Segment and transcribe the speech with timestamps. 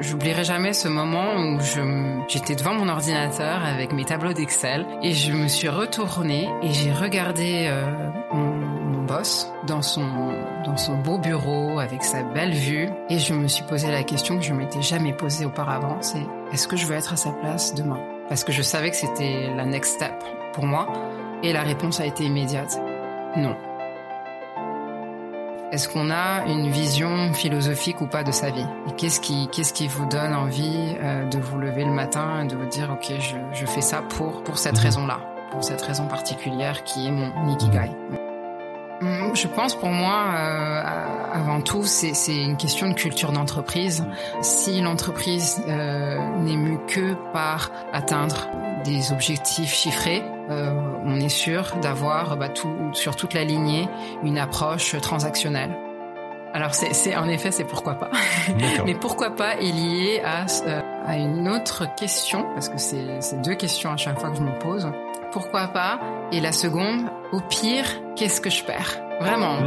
[0.00, 1.58] J'oublierai jamais ce moment où
[2.28, 6.92] j'étais devant mon ordinateur avec mes tableaux d'Excel et je me suis retournée et j'ai
[6.92, 10.04] regardé euh, mon, mon boss dans son,
[10.64, 14.38] dans son beau bureau avec sa belle vue et je me suis posé la question
[14.38, 17.74] que je m'étais jamais posée auparavant, c'est est-ce que je veux être à sa place
[17.74, 18.00] demain?
[18.28, 20.12] Parce que je savais que c'était la next step
[20.52, 20.88] pour moi
[21.42, 22.80] et la réponse a été immédiate.
[23.36, 23.56] Non.
[25.72, 29.72] Est-ce qu'on a une vision philosophique ou pas de sa vie Et qu'est-ce qui, qu'est-ce
[29.72, 33.12] qui vous donne envie euh, de vous lever le matin et de vous dire ok
[33.20, 35.20] je, je fais ça pour pour cette raison-là,
[35.52, 37.90] pour cette raison particulière qui est mon ikigai.
[39.02, 40.82] Hum, Je pense pour moi, euh,
[41.32, 44.04] avant tout, c'est une question de culture d'entreprise.
[44.42, 48.48] Si l'entreprise euh, n'est mue que par atteindre
[48.84, 50.72] des objectifs chiffrés, euh,
[51.04, 53.88] on est sûr d'avoir bah, tout, sur toute la lignée
[54.22, 55.76] une approche transactionnelle.
[56.52, 58.10] Alors c'est en effet c'est pourquoi pas.
[58.84, 63.40] Mais pourquoi pas est lié à, euh, à une autre question, parce que c'est c'est
[63.40, 64.90] deux questions à chaque fois que je me pose.
[65.32, 66.00] Pourquoi pas
[66.32, 67.86] Et la seconde, au pire,
[68.16, 69.00] qu'est-ce que je perds?
[69.20, 69.58] Vraiment.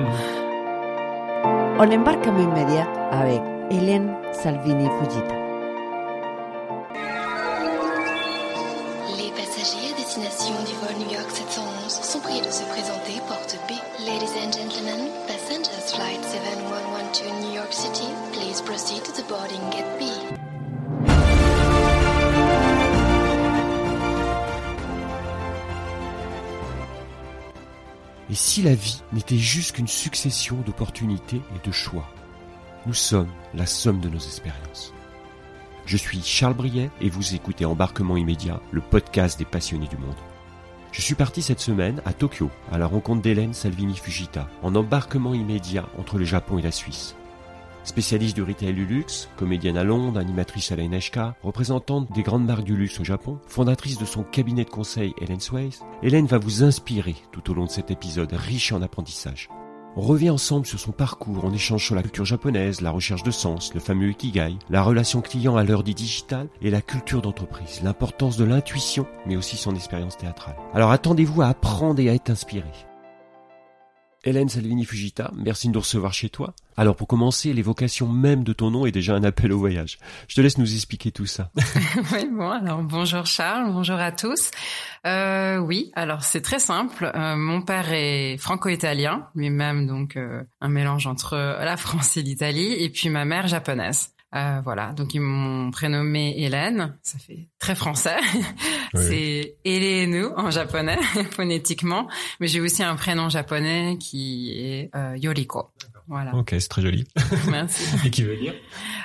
[1.79, 5.35] On embarcamos inmediat avec Hélène Salvini Fujita.
[9.17, 13.57] Les passagers à destination du vol New York 711 sont priés de se présenter porte
[13.67, 13.71] B.
[14.05, 19.87] Ladies and gentlemen, passengers flight 7112 New York City, please proceed to the boarding gate
[19.97, 20.42] B.
[28.29, 32.09] Et si la vie n'était juste qu'une succession d'opportunités et de choix
[32.85, 34.93] Nous sommes la somme de nos expériences.
[35.85, 40.15] Je suis Charles Briet et vous écoutez Embarquement immédiat, le podcast des passionnés du monde.
[40.93, 45.33] Je suis parti cette semaine à Tokyo, à la rencontre d'Hélène Salvini Fujita, en embarquement
[45.33, 47.15] immédiat entre le Japon et la Suisse.
[47.83, 52.45] Spécialiste du retail du luxe, comédienne à Londres, animatrice à la NHK, représentante des grandes
[52.45, 56.37] marques du luxe au Japon, fondatrice de son cabinet de conseil Hélène Sways, Hélène va
[56.37, 59.49] vous inspirer tout au long de cet épisode riche en apprentissage.
[59.95, 63.31] On revient ensemble sur son parcours, on échange sur la culture japonaise, la recherche de
[63.31, 67.81] sens, le fameux ikigai, la relation client à l'heure du digital et la culture d'entreprise,
[67.83, 70.55] l'importance de l'intuition, mais aussi son expérience théâtrale.
[70.73, 72.71] Alors attendez-vous à apprendre et à être inspiré.
[74.25, 76.53] Hélène Salvini Fujita, merci de nous recevoir chez toi.
[76.77, 79.99] Alors pour commencer, l'évocation même de ton nom est déjà un appel au voyage.
[80.29, 81.51] Je te laisse nous expliquer tout ça.
[82.13, 84.51] Oui, bon, alors bonjour Charles, bonjour à tous.
[85.05, 87.11] Euh, oui, alors c'est très simple.
[87.13, 92.73] Euh, mon père est franco-italien, lui-même donc euh, un mélange entre la France et l'Italie,
[92.73, 94.12] et puis ma mère japonaise.
[94.35, 98.17] Euh, voilà, donc ils m'ont prénommé Hélène, ça fait très français.
[98.95, 100.97] c'est Hélène en japonais,
[101.31, 102.07] phonétiquement,
[102.39, 105.71] mais j'ai aussi un prénom japonais qui est euh, Yoriko.
[106.07, 107.05] Voilà, Ok, c'est très joli.
[107.49, 107.83] merci.
[108.05, 108.53] Et qui veut dire?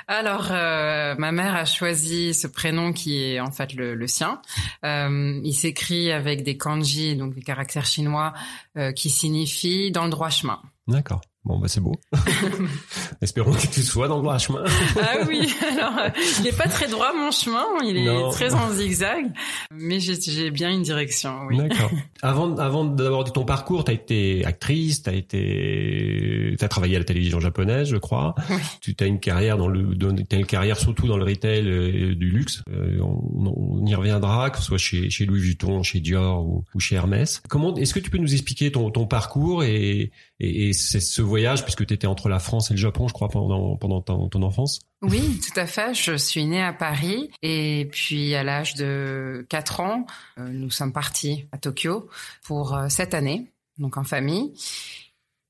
[0.07, 4.41] Alors, euh, ma mère a choisi ce prénom qui est en fait le, le sien.
[4.83, 8.33] Euh, il s'écrit avec des kanji, donc des caractères chinois,
[8.77, 10.59] euh, qui signifient dans le droit chemin.
[10.87, 11.21] D'accord.
[11.45, 11.93] Bon, bah c'est beau.
[13.21, 14.63] Espérons que tu sois dans le droit chemin.
[15.01, 18.29] Ah oui, alors euh, il est pas très droit mon chemin, il est Non.
[18.29, 19.25] très en zigzag,
[19.73, 21.45] mais j'ai- j'ai bien une direction.
[21.47, 21.57] Oui.
[21.57, 21.91] D'accord.
[22.21, 27.39] Avant, avant d'aborder ton parcours, t'as été actrice, t'as été, t'as travaillé à la télévision
[27.39, 28.35] japonaise, je crois.
[28.49, 28.57] Oui.
[28.81, 32.29] Tu as une carrière dans le, dans- une carrière surtout dans le retail euh, du
[32.31, 32.63] luxe.
[32.71, 36.63] Euh, on, on y reviendra, que ce soit chez, chez Louis Vuitton, chez Dior ou,
[36.75, 37.41] ou chez Hermès.
[37.49, 41.38] Comment, est-ce que tu peux nous expliquer ton, ton parcours et, et, et ce voyage,
[41.63, 44.43] puisque tu étais entre la France et le Japon, je crois, pendant, pendant ton, ton
[44.43, 44.79] enfance?
[45.01, 45.93] Oui, tout à fait.
[45.93, 50.05] Je suis née à Paris et puis à l'âge de 4 ans,
[50.37, 52.09] euh, nous sommes partis à Tokyo
[52.43, 53.47] pour euh, cette année,
[53.77, 54.53] donc en famille.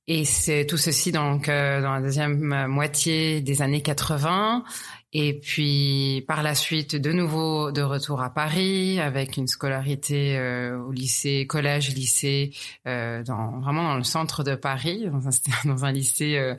[0.07, 4.63] Et c'est tout ceci donc euh, dans la deuxième moitié des années 80.
[5.11, 10.77] Et puis par la suite, de nouveau de retour à Paris avec une scolarité euh,
[10.77, 12.51] au lycée, collège, lycée,
[12.88, 16.56] euh, dans, vraiment dans le centre de Paris, dans un, c'était dans un lycée euh,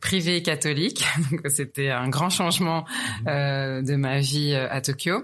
[0.00, 1.04] privé catholique.
[1.30, 2.84] Donc c'était un grand changement
[3.28, 5.22] euh, de ma vie euh, à Tokyo.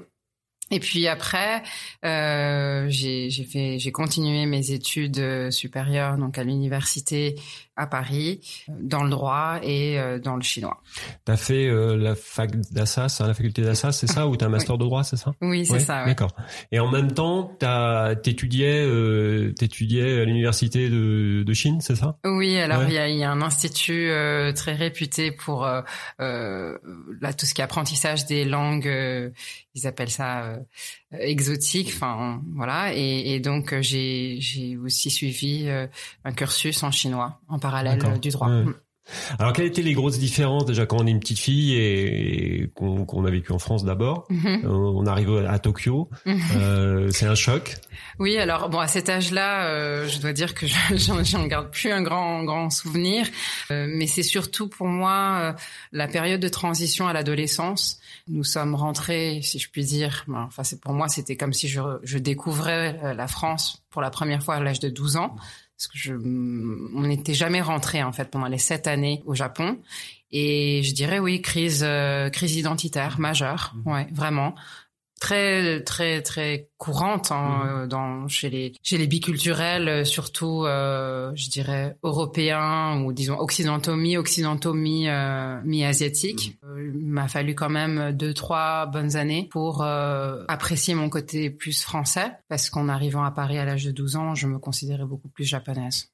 [0.70, 1.62] Et puis après,
[2.04, 7.36] euh, j'ai fait, j'ai continué mes études euh, supérieures donc à l'université
[7.78, 10.82] à Paris, euh, dans le droit et euh, dans le chinois.
[11.24, 14.76] T'as fait la fac d'Assas, hein, la faculté d'Assas, c'est ça, ou t'as un master
[14.76, 15.32] de droit, c'est ça?
[15.40, 16.00] Oui, c'est ça.
[16.00, 16.08] Ouais.
[16.08, 16.32] D'accord.
[16.72, 22.18] Et en même temps, t'as t'étudiais, euh, t'étudiais à l'université de, de Chine, c'est ça?
[22.24, 24.10] Oui, alors il y, a, y, a, un institut
[24.56, 28.88] très réputé pour là tout ce qui est apprentissage des langues
[29.74, 30.58] ils appellent ça euh,
[31.12, 31.92] exotique.
[31.94, 32.94] Enfin, voilà.
[32.94, 35.86] Et, et donc euh, j'ai j'ai aussi suivi euh,
[36.24, 38.48] un cursus en chinois en parallèle du droit.
[38.48, 38.74] Mm.
[39.38, 43.24] Alors, quelles étaient les grosses différences déjà quand on est une petite fille et, qu'on
[43.24, 44.26] a vécu en France d'abord?
[44.30, 44.66] Mm-hmm.
[44.66, 46.10] On arrive à Tokyo,
[46.56, 47.76] euh, c'est un choc.
[48.18, 52.02] Oui, alors bon, à cet âge-là, euh, je dois dire que j'en garde plus un
[52.02, 53.26] grand grand souvenir,
[53.70, 55.52] euh, mais c'est surtout pour moi euh,
[55.92, 58.00] la période de transition à l'adolescence.
[58.28, 61.80] Nous sommes rentrés, si je puis dire, enfin c'est pour moi c'était comme si je,
[62.02, 65.36] je découvrais la France pour la première fois à l'âge de 12 ans
[65.76, 69.78] parce que je, on n'était jamais rentré en fait pendant les sept années au Japon.
[70.30, 71.86] Et je dirais oui, crise,
[72.32, 73.90] crise identitaire majeure, mmh.
[73.90, 74.54] ouais, vraiment
[75.18, 77.70] très très très courante hein, mhm.
[77.70, 83.38] euh, dans chez les chez les biculturels euh, surtout euh, je dirais européens ou disons
[83.38, 86.67] occidentaux mi occidentaux mi euh, mi asiatiques mhm.
[86.94, 92.32] M'a fallu quand même deux trois bonnes années pour apprécier mon côté plus français.
[92.48, 95.44] Parce qu'en arrivant à Paris à l'âge de 12 ans je me considérais beaucoup plus
[95.44, 96.12] japonaise.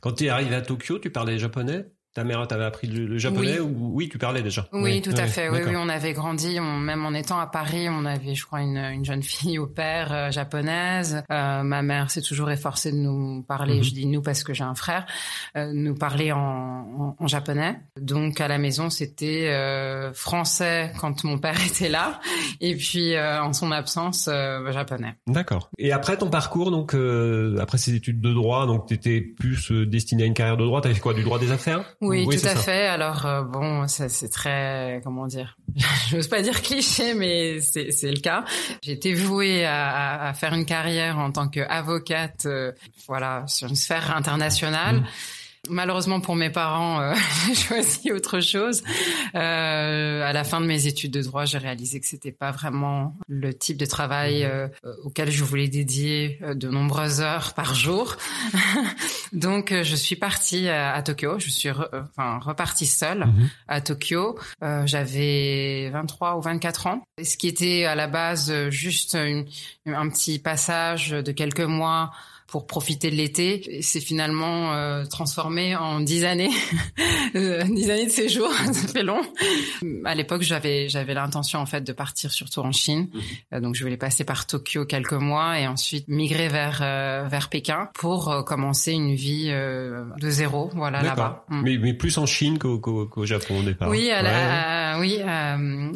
[0.00, 1.86] Quand tu es arrivé à Tokyo tu parlais japonais?
[2.14, 3.72] Ta mère t'avait appris le, japonais oui.
[3.74, 5.48] ou oui tu parlais déjà Oui, tout à fait.
[5.48, 8.76] Oui, oui, on avait grandi, même en étant à Paris, on avait, je crois, une,
[8.76, 11.22] une jeune fille au père euh, japonaise.
[11.30, 13.76] Euh, ma mère s'est toujours efforcée de nous parler.
[13.76, 13.82] Mhm.
[13.82, 15.06] Je dis nous parce que j'ai un frère,
[15.56, 17.80] euh, nous parler en, en, en, japonais.
[18.00, 22.20] Donc à la maison, c'était euh, français quand mon père était là,
[22.60, 24.28] et puis euh, en son absence,
[24.72, 25.14] japonais.
[25.26, 25.70] D'accord.
[25.78, 26.94] Et après ton parcours, donc
[27.58, 30.80] après ces études de droit, donc t'étais plus destiné à une carrière de droit.
[30.80, 31.84] T'avais fait quoi, du droit des affaires?
[32.02, 32.86] Oui, tout à fait.
[32.86, 35.56] Alors euh, bon, c'est très comment dire?
[36.08, 38.44] Je n'ose pas dire cliché, mais c'est le cas.
[38.86, 42.72] Été vouée à, à, faire une carrière en tant qu'avocate, euh,
[43.06, 45.00] voilà, sur une sphère internationale.
[45.00, 45.06] Mmh.
[45.68, 47.14] Malheureusement pour mes parents, euh,
[47.46, 48.82] j'ai choisi autre chose.
[49.36, 53.16] Euh, à la fin de mes études de droit, j'ai réalisé que c'était pas vraiment
[53.28, 54.66] le type de travail euh,
[55.04, 58.16] auquel je voulais dédier euh, de nombreuses heures par jour.
[59.32, 61.38] Donc, je suis partie à, Tokyo.
[61.38, 63.48] Je suis enfin repartie seule mhm.
[63.68, 64.38] à Tokyo.
[64.84, 67.02] J'avais 23 ou 24 ans.
[67.22, 72.10] Ce qui était à la base juste un petit passage de quelques mois
[72.52, 73.78] pour profiter de l'été.
[73.80, 76.50] C'est finalement euh, transformé en dix années,
[77.34, 79.22] euh, dix années de séjour, ça fait long.
[80.04, 83.20] À l'époque, j'avais j'avais l'intention en fait de partir surtout en Chine, mhm.
[83.54, 86.80] euh, donc je voulais passer par Tokyo quelques mois et ensuite migrer vers
[87.30, 91.46] vers Pékin pour commencer une vie de zéro, voilà là-bas.
[91.48, 91.62] Mm.
[91.62, 93.88] Mais mais plus en Chine qu'au Japon au départ.
[93.88, 95.20] Oui, à oui.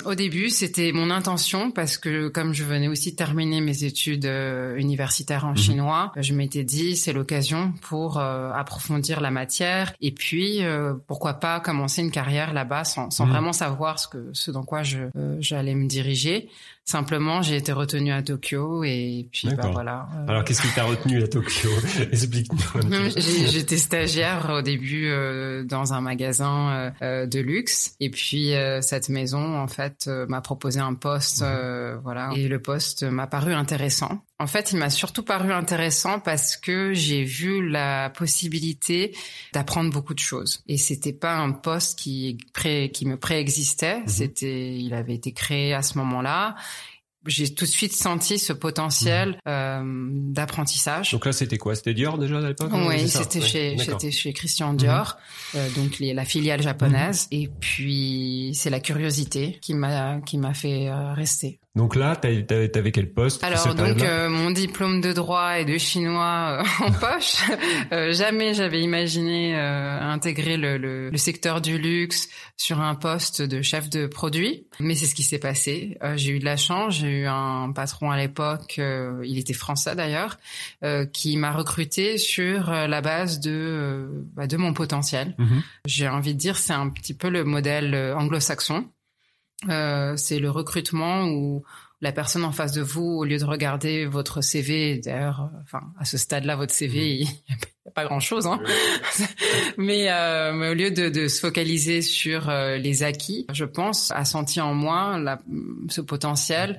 [0.07, 4.31] au début, c'était mon intention parce que comme je venais aussi terminer mes études
[4.77, 5.59] universitaires en mhm.
[5.59, 11.35] chinois, je m'étais dit c'est l'occasion pour euh, approfondir la matière et puis euh, pourquoi
[11.35, 13.31] pas commencer une carrière là-bas sans, sans mmh.
[13.31, 16.49] vraiment savoir ce que ce dans quoi je euh, j'allais me diriger.
[16.85, 20.09] Simplement, j'ai été retenue à Tokyo et puis bah, voilà.
[20.29, 21.69] Alors qu'est-ce qui t'a retenu à Tokyo?
[22.13, 23.11] Explique-nous.
[23.49, 25.11] J'étais stagiaire au début
[25.65, 28.53] dans un magasin de luxe et puis
[28.83, 31.99] cette maison en fait m'a proposé un poste mmh.
[32.05, 34.23] voilà et le poste m'a paru intéressant.
[34.39, 39.17] En fait, il m'a surtout paru intéressant parce que j'ai vu la possibilité
[39.55, 40.63] d'apprendre beaucoup de choses.
[40.67, 44.01] Et c'était pas un poste qui pré, qui me préexistait.
[44.01, 44.09] Mhm.
[44.09, 46.55] C'était, il avait été créé à ce moment-là
[47.27, 49.41] j'ai tout de suite senti ce potentiel mhm.
[49.49, 49.83] euh,
[50.33, 51.13] d'apprentissage.
[51.13, 51.75] Donc là, c'était quoi?
[51.75, 52.71] C'était Dior déjà à l'époque?
[52.73, 55.17] Oui, c'était chez, c'était chez Christian Dior,
[55.55, 55.61] mhm.
[55.61, 57.29] euh, donc les, la filiale japonaise.
[57.31, 61.59] Et puis c'est la curiosité qui m'a qui m'a fait euh, rester.
[61.77, 66.63] Donc là, t'avais quel poste Alors donc euh, mon diplôme de droit et de chinois
[66.63, 67.37] euh, en poche.
[67.93, 73.61] Euh, jamais j'avais imaginé intégrer le, le, le, secteur du luxe sur un poste de
[73.61, 75.99] chef de produit, mais c'est ce qui s'est passé.
[76.17, 76.95] j'ai eu de la chance.
[76.95, 80.39] J'ai eu un patron à l'époque, il était français d'ailleurs,
[81.13, 85.35] qui m'a recruté sur la base de bah, de mon potentiel.
[85.39, 85.63] Mhm.
[85.85, 88.87] J'ai envie de dire c'est un petit peu le modèle anglo-saxon.
[89.69, 91.65] Euh, c'est le recrutement où
[92.01, 95.81] la personne en face de vous, au lieu de regarder votre CV, d'ailleurs, euh, enfin
[95.99, 97.27] à ce stade-là, votre CV, mmh.
[97.49, 97.57] il
[97.87, 98.61] a pas grand chose, hein.
[99.79, 104.11] mais, euh, mais, au lieu de, de se focaliser sur euh, les acquis, je pense
[104.11, 105.39] a senti en moi la,
[105.89, 106.79] ce potentiel.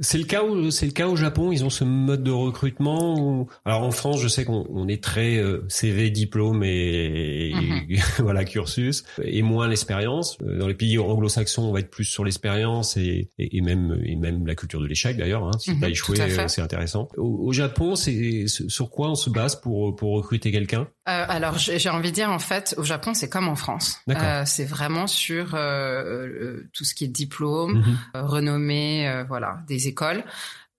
[0.00, 3.18] C'est le cas où c'est le cas au Japon, ils ont ce mode de recrutement.
[3.18, 3.48] Où...
[3.64, 7.98] Alors en France, je sais qu'on on est très euh, CV, diplôme et, mhm.
[8.18, 10.38] voilà cursus et moins l'expérience.
[10.38, 14.46] Dans les pays anglo-saxons, on va être plus sur l'expérience et, et, même et même
[14.46, 15.44] la culture de l'échec d'ailleurs.
[15.44, 15.58] Hein.
[15.58, 16.16] Si mm t'as échoué,
[16.48, 17.08] c'est intéressant.
[17.16, 21.58] Au, au Japon, c'est sur quoi on se base pour pour recruter quelqu'un euh, alors
[21.58, 24.00] j'ai envie de dire en fait au Japon c'est comme en France.
[24.08, 27.84] Euh, c'est vraiment sur euh, tout ce qui est diplôme,
[28.14, 28.20] mhm.
[28.22, 30.24] renommée, voilà des écoles.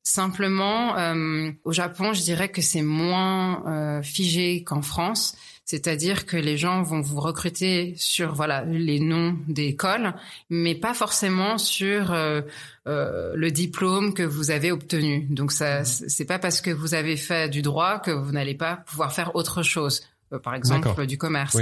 [0.02, 0.96] Simplement
[1.64, 5.36] au Japon je dirais que c'est moins figé qu'en France.
[5.66, 10.14] C'est-à-dire que les gens vont vous recruter sur voilà les noms d'écoles,
[10.50, 12.42] mais pas forcément sur euh,
[12.88, 15.26] euh, le diplôme que vous avez obtenu.
[15.30, 15.86] Donc ça, mmh.
[15.86, 19.36] c'est pas parce que vous avez fait du droit que vous n'allez pas pouvoir faire
[19.36, 20.04] autre chose.
[20.34, 21.56] Euh, par exemple du commerce.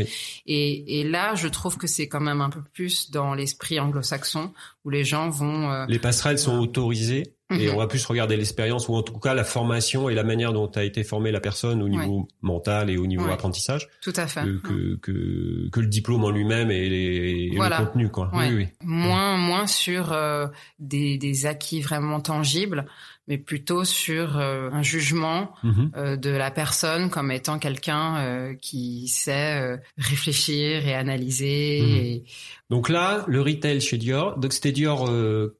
[0.45, 4.53] Et, et, là, je trouve que c'est quand même un peu plus dans l'esprit anglo-saxon
[4.85, 5.69] où les gens vont.
[5.69, 7.33] Euh, les passerelles sont autorisées?
[7.53, 7.75] Et mhm.
[7.75, 10.67] on va plus regarder l'expérience ou en tout cas la formation et la manière dont
[10.67, 13.89] a été formée la personne au niveau mental et au niveau apprentissage.
[14.01, 14.41] Tout à fait.
[14.41, 18.29] Que, que, que, le diplôme en lui-même et, les, le contenu quoi.
[18.33, 18.67] Oui, oui.
[18.81, 20.47] Moins moins sur euh,
[20.79, 22.85] des, des acquis vraiment tangibles
[23.27, 25.91] mais plutôt sur euh, un jugement mhm.
[25.95, 31.81] euh, de la personne comme étant quelqu'un euh, qui sait réfléchir et analyser.
[31.81, 31.95] Mhm.
[31.95, 32.23] Et...
[32.69, 35.09] Donc là, le retail chez Dior, donc c'était Dior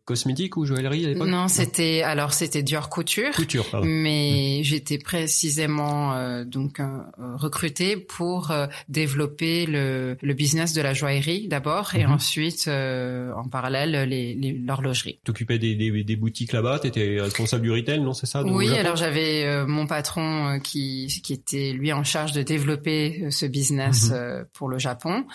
[0.06, 1.28] cosmétique ou joaillerie à l'époque?
[1.28, 3.32] Non, c'était alors c'était Dior couture.
[3.32, 3.88] Couture, pardon.
[3.88, 4.64] Mais mhm.
[4.64, 6.82] j'étais précisément donc
[7.18, 8.52] recrutée pour
[8.88, 14.10] développer le, le business de la joaillerie d'abord et ensuite en parallèle
[14.66, 15.20] l'horlogerie.
[15.24, 18.14] T'occupais des, des, des boutiques là-bas, t'étais responsable du retail, non?
[18.14, 22.32] C'est ça Oui, alors j'avais euh, mon patron euh, qui qui était lui en charge
[22.32, 24.46] de développer euh, ce business mhm.
[24.54, 25.26] pour le Japon.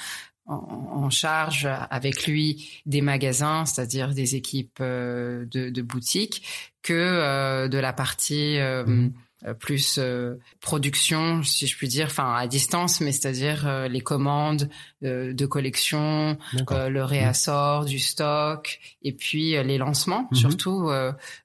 [0.49, 7.93] En, charge avec lui des magasins, c'est-à-dire des équipes de, de boutiques, que de la
[7.93, 9.13] partie mhm.
[9.47, 14.01] Euh, plus euh, production, si je puis dire, enfin à distance, mais c'est-à-dire euh, les
[14.01, 14.69] commandes
[15.01, 16.37] de collection,
[16.69, 20.37] le réassort du stock, et puis les lancements, mhm.
[20.37, 20.91] surtout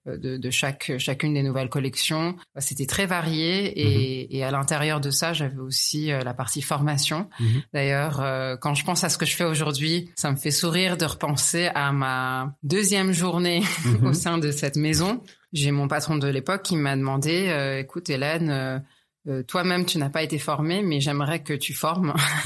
[0.08, 2.36] de, de, chaque chacune des nouvelles collections.
[2.58, 4.28] C'était très varié, et, mhm.
[4.32, 7.30] et à l'intérieur de ça, j'avais aussi la partie formation.
[7.76, 11.06] D'ailleurs, quand je pense à ce que je fais aujourd'hui, ça me fait sourire de
[11.06, 13.62] repenser à ma deuxième journée
[14.04, 15.22] au sein de cette maison
[15.54, 18.80] j'ai mon patron de l'époque qui m'a demandé, euh, écoute Hélène, euh,
[19.28, 22.14] euh, toi-même tu n'as pas été formée, mais j'aimerais que tu formes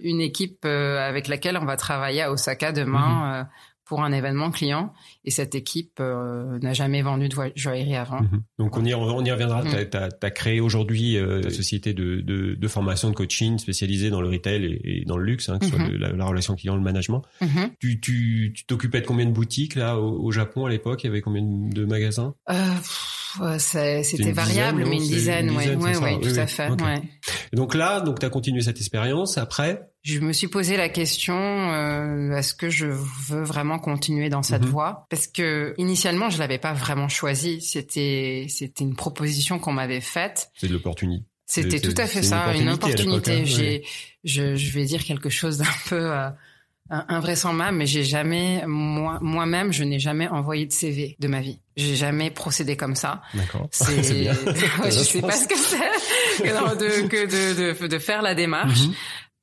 [0.00, 3.40] une équipe avec laquelle on va travailler à Osaka demain.
[3.40, 3.46] Mhm
[3.84, 4.92] pour un événement client
[5.24, 8.20] et cette équipe euh, n'a jamais vendu de joaillerie avant.
[8.20, 8.42] Mhm.
[8.58, 9.62] Donc on y, on y reviendra.
[9.62, 9.90] Mhm.
[9.90, 14.20] Tu as, créé aujourd'hui euh, une société de, de, de, formation de coaching spécialisée dans
[14.20, 16.16] le retail et, dans le luxe, hein, que ce soit mhm.
[16.16, 17.22] la, relation client, le management.
[17.78, 21.04] Tu Tu t'occupais de combien de boutiques là au, Japon à l'époque?
[21.04, 22.34] Il y avait combien de magasins?
[23.40, 26.70] Euh, C'était variable, mais une dizaine, oui, ouais, ouais, tout à fait.
[26.70, 27.02] Ouais.
[27.52, 29.38] donc là, donc tu as continué cette expérience.
[29.38, 34.42] Après je me suis posé la question euh, est-ce que je veux vraiment continuer dans
[34.42, 34.68] cette mhm.
[34.68, 35.06] voie?
[35.08, 37.62] Parce que initialement, je l'avais pas vraiment choisi.
[37.62, 40.50] C'était c'était une proposition qu'on m'avait faite.
[40.56, 41.24] C'est de l'opportunité.
[41.46, 43.40] C'était tout à fait ça, une opportunité.
[43.40, 43.44] Hein.
[43.44, 43.84] J'ai,
[44.24, 46.28] je, je vais dire quelque chose d'un peu euh,
[46.88, 51.60] invraisemblable, mais j'ai jamais moi moi-même, je n'ai jamais envoyé de CV de ma vie.
[51.76, 53.22] J'ai jamais procédé comme ça.
[53.34, 53.68] D'accord.
[53.70, 54.02] C'est,
[54.84, 55.78] je sais pas ce que c'est
[56.42, 58.86] que, de, que de, de, de, faire la démarche.
[58.86, 58.94] Mhm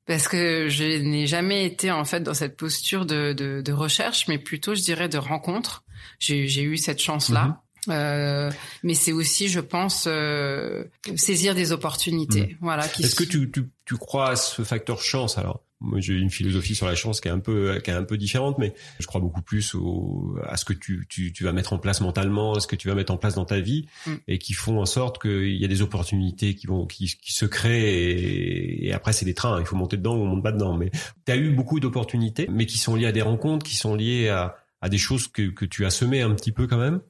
[0.06, 4.26] parce que je n'ai jamais été en fait dans cette posture de, de, de recherche,
[4.28, 5.84] mais plutôt, je dirais, de rencontre.
[6.18, 7.44] J'ai eu cette chance-là.
[7.44, 7.56] Mhm.
[7.90, 8.50] Euh,
[8.84, 10.84] mais c'est aussi, je pense, euh,
[11.16, 12.46] saisir des opportunités.
[12.46, 12.56] Mhm.
[12.60, 12.86] Voilà.
[12.86, 15.64] Est-ce que tu, tu, tu crois à ce facteur chance alors?
[15.82, 18.16] Moi, j'ai une philosophie sur la chance qui est un peu, qui est un peu
[18.16, 21.72] différente, mais je crois beaucoup plus au, à ce que tu, tu, tu vas mettre
[21.72, 24.14] en place mentalement, à ce que tu vas mettre en place dans ta vie, mm.
[24.28, 27.44] et qui font en sorte qu'il y a des opportunités qui vont, qui, qui se
[27.44, 30.76] créent, et, après c'est des trains, il faut monter dedans ou on monte pas dedans.
[30.76, 30.90] Mais
[31.26, 34.28] tu as eu beaucoup d'opportunités, mais qui sont liées à des rencontres, qui sont liées
[34.28, 37.00] à, à des choses que, que tu as semées un petit peu quand même?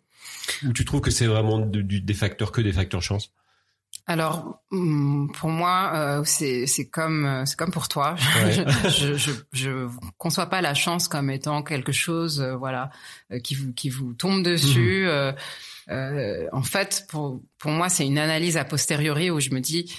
[0.65, 3.33] Ou tu trouves que c'est vraiment des facteurs que des facteurs chance?
[4.07, 8.17] Alors mm, pour moi euh, c'est c'est comme euh, c'est comme pour toi.
[8.89, 12.91] je, je, je, conçois pas la chance comme étant quelque chose euh, voilà
[13.45, 15.07] qui vous qui vous tombe dessus.
[15.89, 16.49] Mhm.
[16.53, 19.93] en fait, pour pour moi, c'est une analyse a posteriori où je me dis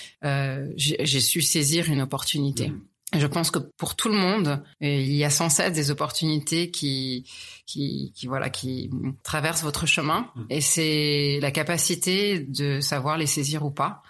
[0.76, 2.70] j'ai su saisir une opportunité.
[2.70, 2.82] Mhm.
[3.14, 7.26] Je pense que pour tout le monde, il y a sans cesse des opportunités qui,
[7.66, 8.90] qui, qui voilà, qui
[9.24, 10.42] traversent votre chemin, mm.
[10.50, 14.02] et c'est la capacité de savoir les saisir ou pas.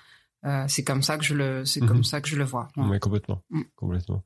[0.46, 1.88] Euh, c'est comme ça que je le, c'est Mhm.
[1.88, 2.68] comme ça que je le vois.
[2.76, 2.84] Ouais.
[2.86, 3.62] Ouais, complètement, Mm.
[3.78, 4.24] complètement.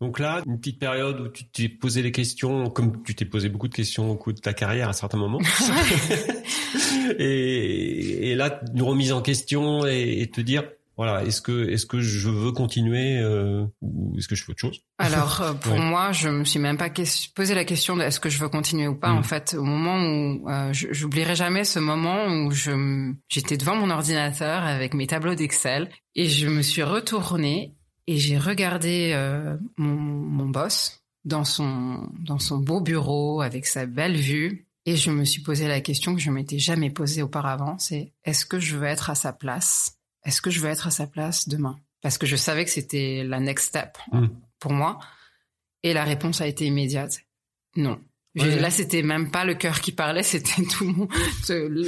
[0.00, 3.50] Donc là, une petite période où tu t'es posé des questions, comme tu t'es posé
[3.50, 5.40] beaucoup de questions au cours de ta carrière à certains moments.
[7.18, 10.64] et, et là, une remise en question et, et te dire,
[10.98, 14.60] voilà, est-ce que est-ce que je veux continuer euh, ou est-ce que je fais autre
[14.60, 14.80] chose?
[14.98, 15.78] Alors euh, pour Ouais.
[15.78, 16.90] moi, je me suis même pas
[17.34, 19.12] posé la question de est-ce que je veux continuer ou pas.
[19.12, 19.18] Mhm.
[19.18, 23.90] En fait, au moment où euh, j'oublierai jamais ce moment où je j'étais devant mon
[23.90, 27.76] ordinateur avec mes tableaux d'Excel et je me suis retournée
[28.08, 33.86] et j'ai regardé euh, mon, mon boss dans son dans son beau bureau avec sa
[33.86, 37.76] belle vue et je me suis posé la question que je m'étais jamais posée auparavant,
[37.78, 39.97] c'est est-ce que je veux être à sa place?
[40.28, 41.78] Est-ce que je veux être à sa place demain?
[42.02, 44.28] Parce que je savais que c'était la next step Mhm.
[44.60, 44.98] pour moi.
[45.82, 47.18] Et la réponse a été immédiate.
[47.76, 47.98] Non.
[48.36, 48.60] Ouais.
[48.60, 51.08] Là, c'était même pas le cœur qui parlait, c'était tout le monde,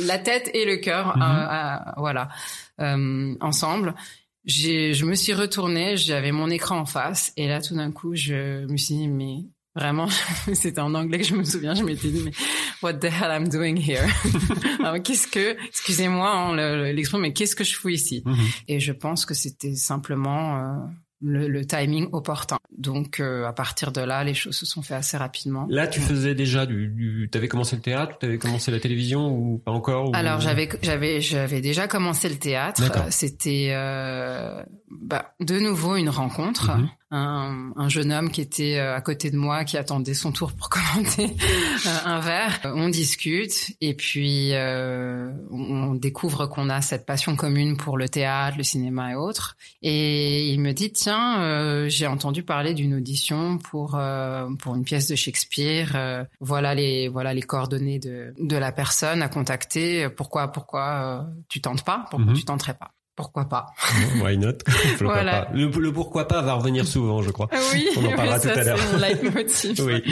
[0.06, 1.22] la tête et le cœur, Mhm.
[1.22, 2.28] euh, euh, voilà,
[2.80, 3.94] euh, ensemble.
[4.46, 8.64] Je me suis retournée, j'avais mon écran en face, et là, tout d'un coup, je
[8.66, 10.08] me suis dit, mais vraiment,
[10.54, 12.32] c'était en anglais que je me souviens, je m'étais dit, mais
[12.82, 14.06] what the hell I'm doing here?
[14.80, 18.22] Alors, qu'est-ce que, excusez-moi hein, le- le- l'expression, mais qu'est-ce que je fous ici?
[18.24, 18.36] Mhm.
[18.68, 20.86] Et je pense que c'était simplement euh,
[21.22, 22.58] le, le timing opportun.
[22.76, 25.66] Donc euh, à partir de là, les choses se sont faites assez rapidement.
[25.68, 29.58] Là, tu faisais déjà du, du t'avais commencé le théâtre, t'avais commencé la télévision ou
[29.58, 32.82] pas encore ou- Alors j'avais j'avais j'avais déjà commencé le théâtre.
[33.10, 36.76] C'était euh, bah, de nouveau une rencontre.
[36.76, 36.88] Mhm.
[37.12, 40.52] Un, un jeune homme qui était euh, à côté de moi, qui attendait son tour
[40.52, 42.60] pour commenter euh, un verre.
[42.64, 48.58] On discute et puis euh, on découvre qu'on a cette passion commune pour le théâtre,
[48.58, 49.56] le cinéma et autres.
[49.82, 51.09] Et il me dit tiens,
[51.40, 55.92] euh, j'ai entendu parler d'une audition pour euh, pour une pièce de Shakespeare.
[55.94, 60.08] Euh, voilà les voilà les coordonnées de de la personne à contacter.
[60.10, 62.06] Pourquoi pourquoi tu tentes pas?
[62.10, 62.34] Pourquoi Mhm.
[62.36, 62.90] tu tenterais pas?
[63.16, 63.66] Pourquoi pas?
[64.22, 64.52] Why not?
[64.98, 65.42] Pourquoi Voilà.
[65.42, 65.52] pas.
[65.52, 67.48] Le, le pourquoi pas va revenir souvent, je crois.
[67.52, 68.78] Ah Oui, On en parlera ça, tout à l'heure.
[69.80, 70.02] Oui.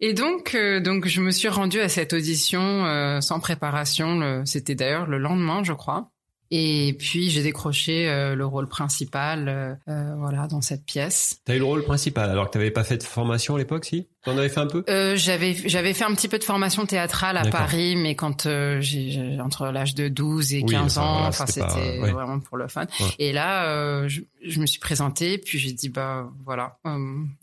[0.00, 4.42] Et donc, euh, donc je me suis rendue à cette audition euh, sans préparation.
[4.46, 6.10] C'était d'ailleurs le lendemain, je crois.
[6.50, 11.40] Et puis j'ai décroché euh, le rôle principal, euh, euh, voilà, dans cette pièce.
[11.44, 14.08] T'as eu le rôle principal, alors que t'avais pas fait de formation à l'époque, si?
[14.32, 14.84] T'en avais fait un peu?
[14.88, 17.44] Euh, j'avais j'avais fait un petit peu de formation théâtrale à.
[17.48, 21.28] Paris, mais quand euh, j'ai entre l'âge de 12 et Oui, 15 enfin, ans, voilà,
[21.28, 22.10] enfin c'était ouais.
[22.12, 22.82] vraiment pour le fun.
[23.00, 23.06] Ouais.
[23.18, 26.76] Et là, euh, je, je me suis présentée, puis j'ai dit bah voilà,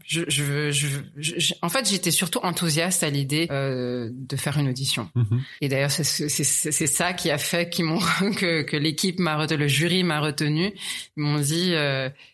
[0.05, 4.69] je, je, veux- je, je- en fait j'étais surtout enthousiaste à l'idée de faire une
[4.69, 5.09] audition.
[5.15, 5.41] Mhm.
[5.61, 7.99] Et d'ailleurs, c'est ça qui a fait qu'ils m'ont
[8.37, 10.71] que, que l'équipe m'a retenu, le jury m'a retenu.
[11.17, 11.73] Ils m'ont dit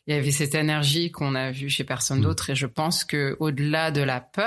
[0.07, 2.23] il y avait cette énergie qu'on a vue chez personne Mm.
[2.23, 2.49] d'autre.
[2.49, 4.40] Et je pense que au-delà de la peur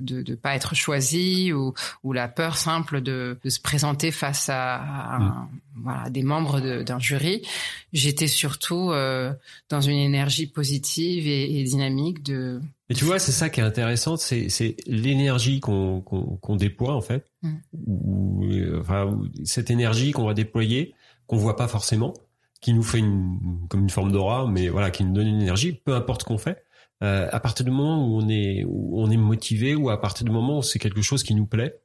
[0.00, 4.48] de ne pas être choisi ou, ou la peur simple de, de se présenter face
[4.48, 5.48] à, à un-
[5.82, 7.46] voilà des membres de- d'un jury,
[7.92, 9.32] j'étais surtout euh,
[9.68, 13.64] dans une énergie positive et, et dynamique de Et tu vois, c'est ça qui est
[13.64, 17.54] intéressant, c'est l'énergie qu'on déploie en fait, Mm.
[17.86, 18.44] ou
[18.80, 20.94] enfin cette énergie qu'on va déployer,
[21.26, 22.12] qu'on voit pas forcément,
[22.60, 23.38] qui nous fait une
[23.70, 26.36] comme une forme d'aura, mais voilà, qui nous donne une énergie, peu importe ce qu'on
[26.36, 26.62] fait.
[27.02, 30.24] Euh, à partir du moment où on est où on est motivé, ou à partir
[30.26, 31.80] du moment où c'est quelque chose qui nous plaît,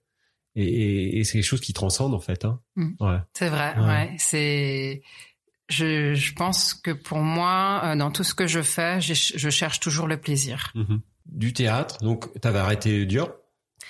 [0.56, 2.44] et, et, et c'est quelque chose qui transcende en fait.
[2.46, 2.60] Hein.
[2.76, 2.92] Mm.
[3.00, 3.18] Ouais.
[3.34, 3.86] C'est vrai, Ouais.
[3.88, 4.16] ouais.
[4.18, 5.02] C'est,
[5.70, 9.50] je, je pense que pour moi, euh, dans tout ce que je fais, je, je
[9.50, 10.72] cherche toujours le plaisir.
[10.76, 11.00] Mhm.
[11.28, 13.34] Du théâtre, donc t'avais arrêté dur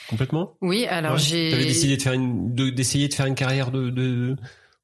[0.07, 0.55] complètement?
[0.61, 1.19] Oui, alors Ouais.
[1.19, 1.49] j'ai.
[1.51, 4.35] T'avais décidé de faire une, de- d'essayer de faire une carrière de, de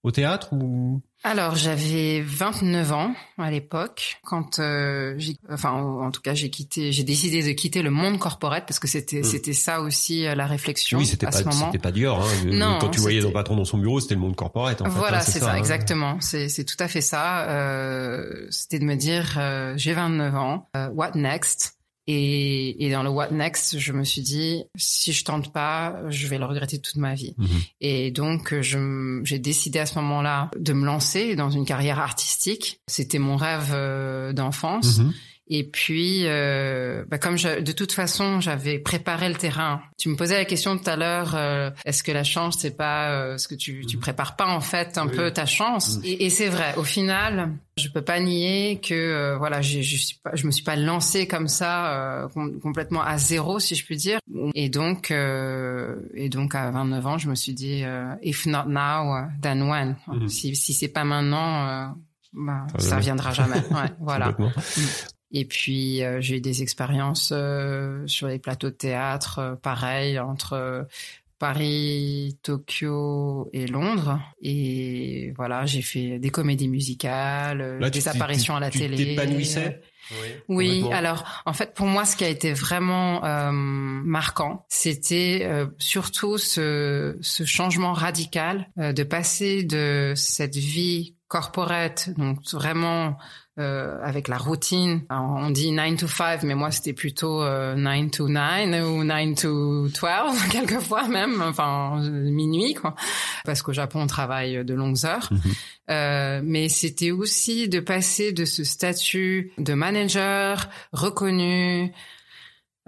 [0.04, 1.02] au théâtre ou?
[1.24, 6.92] Alors j'avais 29 ans à l'époque quand euh, j'ai, enfin en tout cas j'ai quitté,
[6.92, 9.24] j'ai décidé de quitter le monde corporate parce que c'était Mm.
[9.24, 11.66] c'était ça aussi euh, la réflexion Oui, c'était à pas ce moment.
[11.68, 12.20] c'était pas dur.
[12.20, 12.46] Hein.
[12.46, 14.82] Non, Quand tu voyais ton patron dans son bureau, c'était le monde corporate.
[14.82, 15.58] En fait, voilà, hein, c'est ça, hein.
[15.58, 16.18] exactement.
[16.22, 17.48] C'est c'est tout à fait ça.
[17.50, 21.76] Euh, C'était de me dire, euh, j'ai 29 ans, euh, what next?
[22.14, 26.28] Et, et dans le what next, je me suis dit, si je tente pas, je
[26.28, 27.34] vais le regretter toute ma vie.
[27.38, 27.48] Mhm.
[27.80, 32.82] Et donc, j'ai décidé à ce moment-là de me lancer dans une carrière artistique.
[32.88, 35.00] C'était mon rêve euh, d'enfance.
[35.00, 35.14] Mhm.
[35.54, 39.82] Et puis, euh, bah, comme je, de toute façon, j'avais préparé le terrain.
[39.98, 43.12] Tu me posais la question tout à l'heure, euh, est-ce que la chance, c'est pas
[43.12, 45.10] euh, ce que tu, tu prépares pas en fait un Mhm.
[45.12, 45.18] Oui.
[45.18, 46.04] peu ta chance Mhm.
[46.06, 46.74] Et, et c'est vrai.
[46.78, 50.52] Au final, je peux pas nier que euh, voilà, j'ai- je suis pas, je me
[50.52, 54.20] suis pas lancée comme ça euh, com- complètement à zéro, si je puis dire.
[54.56, 58.68] Et donc, euh, et donc à 29 ans, je me suis dit, euh, if not
[58.68, 60.30] now, then when Mhm.
[60.30, 61.68] Si si c'est pas maintenant.
[61.68, 61.86] euh,
[62.32, 63.58] bah, Ça ça viendra jamais.
[63.72, 64.34] Ouais, voilà.
[65.34, 70.20] Et puis euh, j'ai eu des expériences euh, sur les plateaux de théâtre, euh, pareil
[70.20, 70.84] entre euh,
[71.40, 74.20] Paris, Tokyo et Londres.
[74.42, 78.98] Et voilà, j'ai fait des comédies musicales, Là, des tu apparitions à la tu télé.
[78.98, 79.82] t'épanouissais?
[80.50, 80.92] Oui, complètement.
[80.92, 86.38] alors en fait pour moi ce qui a été vraiment euh, marquant, c'était euh, surtout
[86.38, 93.18] ce, ce changement radical euh, de passer de cette vie corporate, donc vraiment
[93.60, 95.02] euh, avec la routine.
[95.10, 99.04] Alors, on dit 9 to 5, mais moi c'était plutôt euh, 9 to 9 ou
[99.04, 99.94] 9 to 12,
[100.52, 102.96] quelquefois même, enfin minuit quoi,
[103.44, 105.30] parce qu'au Japon on travaille de longues heures.
[105.90, 111.92] Euh, mais c'était aussi de passer de ce statut de manager reconnu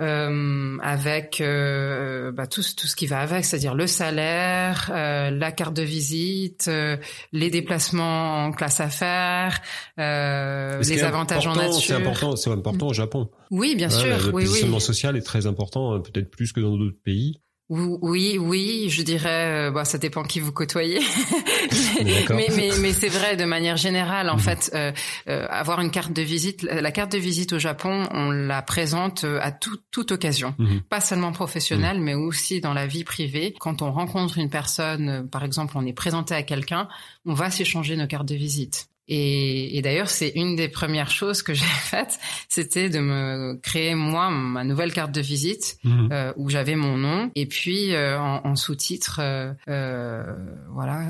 [0.02, 5.30] euh, avec euh, bah, tout, ce- tout ce qui va avec, c'est-à-dire le salaire, euh,
[5.30, 6.98] la carte de visite, euh,
[7.32, 9.60] les déplacements en classe affaires,
[10.00, 11.74] euh, les avantages en nature.
[11.82, 13.30] C'est important, c'est important au Japon.
[13.52, 14.08] Oui, bien Hein, sûr.
[14.08, 14.44] Le oui, oui.
[14.46, 17.40] positionnement social est très important, euh, peut-être plus que dans d'autres pays.
[17.70, 21.00] Ou- Oui, oui, je dirais, euh, bah, ça dépend qui vous côtoyez.
[22.30, 24.40] Mais mais, mais c'est vrai de manière générale, en Mhm.
[24.40, 24.92] fait, euh,
[25.30, 29.24] euh, avoir une carte de visite, la carte de visite au Japon, on la présente
[29.24, 30.82] euh, à tout- toute occasion, Mhm.
[30.82, 33.56] pas seulement professionnelle, mais aussi dans la vie privée.
[33.60, 36.88] Quand on rencontre une personne, euh, par exemple, on est présenté à quelqu'un,
[37.26, 38.88] on va s'échanger nos cartes de visite.
[39.10, 43.96] Et, et d'ailleurs, c'est une des premières choses que j'ai faites, c'était de me créer
[43.96, 46.10] moi ma nouvelle carte de visite Mhm.
[46.12, 47.32] euh, où j'avais mon nom.
[47.36, 50.24] Et puis euh, en, en sous-titre euh, euh,
[50.72, 51.02] voilà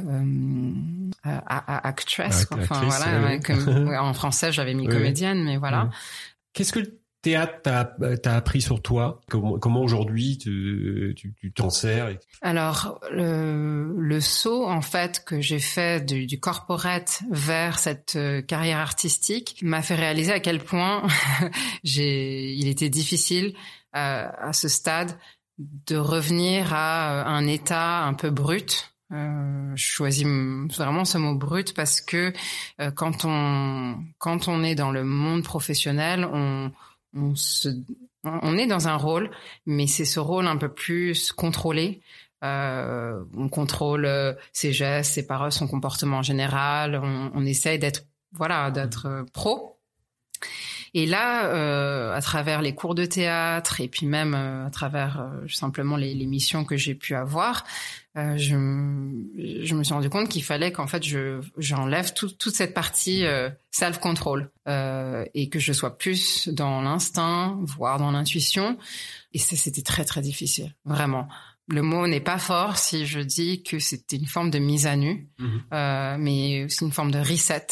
[1.24, 5.90] à, actress enfin actrice, voilà ouais, comme- en français j'avais mis Oui, comédienne mais voilà.
[6.54, 6.80] Qu'est-ce que
[7.24, 11.16] théâtre t'a t'a appris sur toi Comment, comment aujourd'hui tu
[11.56, 17.80] t'en sers alors le, le saut en fait que j'ai fait du, du corporate vers
[17.80, 21.08] cette euh, carrière artistique m'a fait réaliser à quel point
[21.84, 23.56] j'ai il était difficile
[23.96, 25.18] euh, à ce stade
[25.58, 28.94] de revenir à euh, un état un peu brut.
[29.12, 32.34] Euh, je choisis vraiment ce mot brut parce que
[32.82, 36.72] euh, quand on quand on est dans le monde professionnel, on
[37.16, 37.70] on se
[38.24, 39.30] on est dans un rôle,
[39.66, 42.02] mais c'est ce rôle un peu plus contrôlé.
[42.44, 47.00] Euh, on contrôle euh, ses gestes, ses paroles, son comportement en général.
[47.02, 49.80] On, on essaye d'être voilà d'être euh, pro.
[50.94, 55.28] Et là, euh, à travers les cours de théâtre et puis même euh, à travers
[55.50, 57.64] simplement les, les missions que j'ai pu avoir,
[58.18, 58.54] euh, je,
[59.64, 63.26] je me suis rendu compte qu'il fallait qu'en fait je j'enlève tout- toute cette partie
[63.26, 68.78] euh, self control euh, et que je sois plus dans l'instinct, voire dans l'intuition.
[69.34, 71.28] Et ça, c'était très très difficile, vraiment.
[71.70, 74.96] Le mot n'est pas fort si je dis que c'était une forme de mise à
[74.96, 75.62] nu, Mhm.
[75.74, 77.68] euh, mais c'est une forme de reset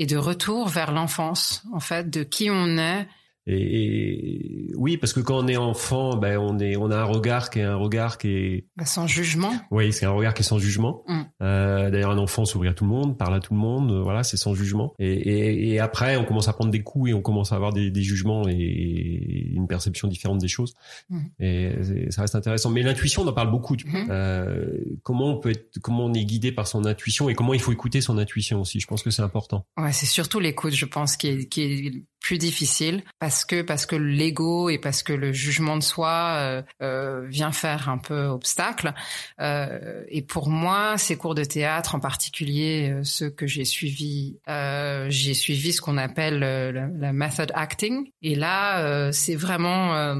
[0.00, 3.08] et de retour vers l'enfance, en fait, de qui on est.
[3.48, 7.04] et, et oui parce que quand on est enfant ben on est on a un
[7.04, 9.52] regard qui est un regard qui est bah, sans jugement.
[9.70, 11.20] oui c'est un regard qui est sans jugement Mm.
[11.42, 14.02] euh, d'ailleurs un enfant s'ouvre à tout le monde parle à tout le monde euh,
[14.02, 17.14] voilà c'est sans jugement et, et, et après on commence à prendre des coups et
[17.14, 20.74] on commence à avoir des, des jugements et une perception différente des choses
[21.10, 21.18] Mm.
[21.40, 21.72] et
[22.10, 23.74] ça reste intéressant mais l'intuition on en parle beaucoup.
[23.84, 24.06] Mhm.
[24.10, 24.66] Euh,
[25.02, 27.72] comment on peut être comment on est guidé par son intuition et comment il faut
[27.72, 31.16] écouter son intuition aussi je pense que c'est important Ouais, c'est surtout l'écoute, je pense,
[31.16, 35.32] qui est, qui est plus difficile parce que parce que l'ego et parce que le
[35.32, 38.92] jugement de soi euh, euh, vient faire un peu obstacle.
[39.40, 44.38] Euh, et pour moi, ces cours de théâtre, en particulier euh, ceux que j'ai suivis,
[44.48, 48.10] euh, j'ai suivi ce qu'on appelle la, la method acting.
[48.22, 50.14] Et là, c'est vraiment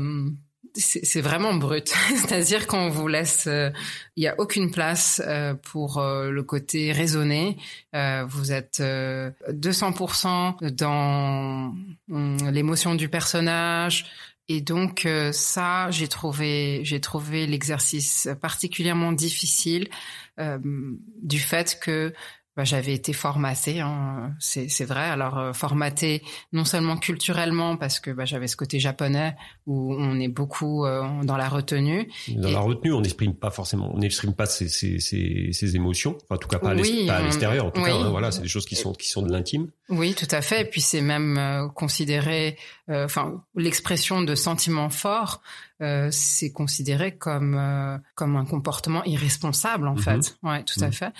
[0.79, 1.88] c'est vraiment brut.
[2.17, 3.71] C'est-à-dire qu'on vous laisse, euh,
[4.17, 7.57] il y a aucune place euh, pour euh, le côté raisonné.
[7.93, 11.75] Vous êtes euh, 200% dans
[12.11, 14.07] hum, l'émotion du personnage.
[14.51, 19.91] Et donc ça, j'ai trouvé, j'ai trouvé l'exercice particulièrement difficile
[20.38, 22.14] du fait que
[22.59, 25.05] bah, j'avais été formatée, hein, c'est vrai.
[25.05, 29.37] Alors euh, formatée non seulement culturellement parce que bah, j'avais ce côté japonais
[29.68, 32.11] où on est beaucoup euh, dans la retenue.
[32.35, 35.77] Dans Et- la retenue, on n'exprime pas forcément, on n'exprime pas ses, ses, ses, ses
[35.77, 37.66] émotions, enfin, en tout cas pas à Oui, on- l'extérieur.
[37.66, 37.90] En tout oui.
[37.90, 39.68] cas, hein, voilà, c'est des choses qui sont qui sont de l'intime.
[39.88, 40.62] Oui, tout à fait.
[40.62, 42.59] Et puis c'est même euh, considéré,
[42.90, 45.42] euh, enfin l'expression de sentiments forts,
[45.81, 50.03] euh, c'est considéré comme euh, comme un comportement irresponsable en Mhm.
[50.03, 50.37] fait.
[50.43, 50.93] Ouais, tout à Mhm.
[50.93, 51.12] fait.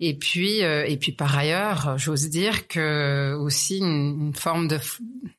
[0.00, 4.78] Et puis euh, et puis par ailleurs, j'ose dire que aussi une, une forme de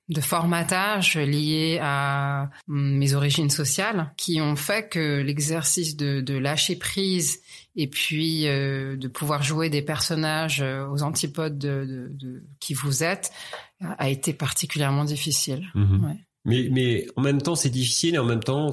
[0.09, 6.75] de formatage lié à mes origines sociales qui ont fait que l'exercice de, de lâcher
[6.75, 7.41] prise
[7.75, 12.73] et puis euh, de pouvoir jouer des personnages euh, aux antipodes de, de, de qui
[12.73, 13.31] vous êtes
[13.99, 15.67] a été particulièrement difficile.
[15.75, 16.03] Mhm.
[16.05, 16.17] Ouais.
[16.49, 18.71] Mais, en même temps, c'est difficile et en même temps,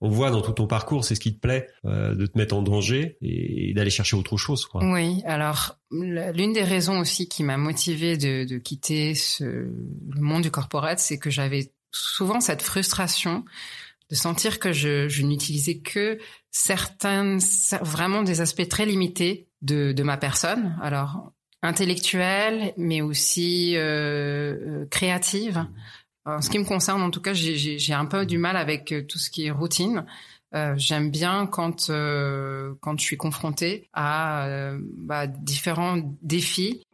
[0.00, 2.54] on voit dans tout ton parcours, c'est ce qui te plaît, euh, de te mettre
[2.54, 4.68] en danger et, d'aller chercher autre chose.
[4.74, 10.98] Oui, alors l'une des raisons aussi qui m'a motivé de, quitter le monde du corporate,
[10.98, 13.44] c'est que j'avais souvent cette frustration
[14.10, 16.18] de sentir que je, n'utilisais que
[16.50, 17.38] certains,
[17.80, 20.76] vraiment des aspects très limités de, de ma personne.
[20.82, 21.32] Alors
[21.64, 25.66] intellectuelle, mais aussi euh, euh créative.
[26.26, 29.02] En ce qui me concerne, en tout cas, j'ai un peu du mal avec euh,
[29.02, 30.04] tout ce qui est routine.
[30.54, 36.84] Euh, J'aime bien quand euh, quand je suis confrontée à euh, bah, différents défis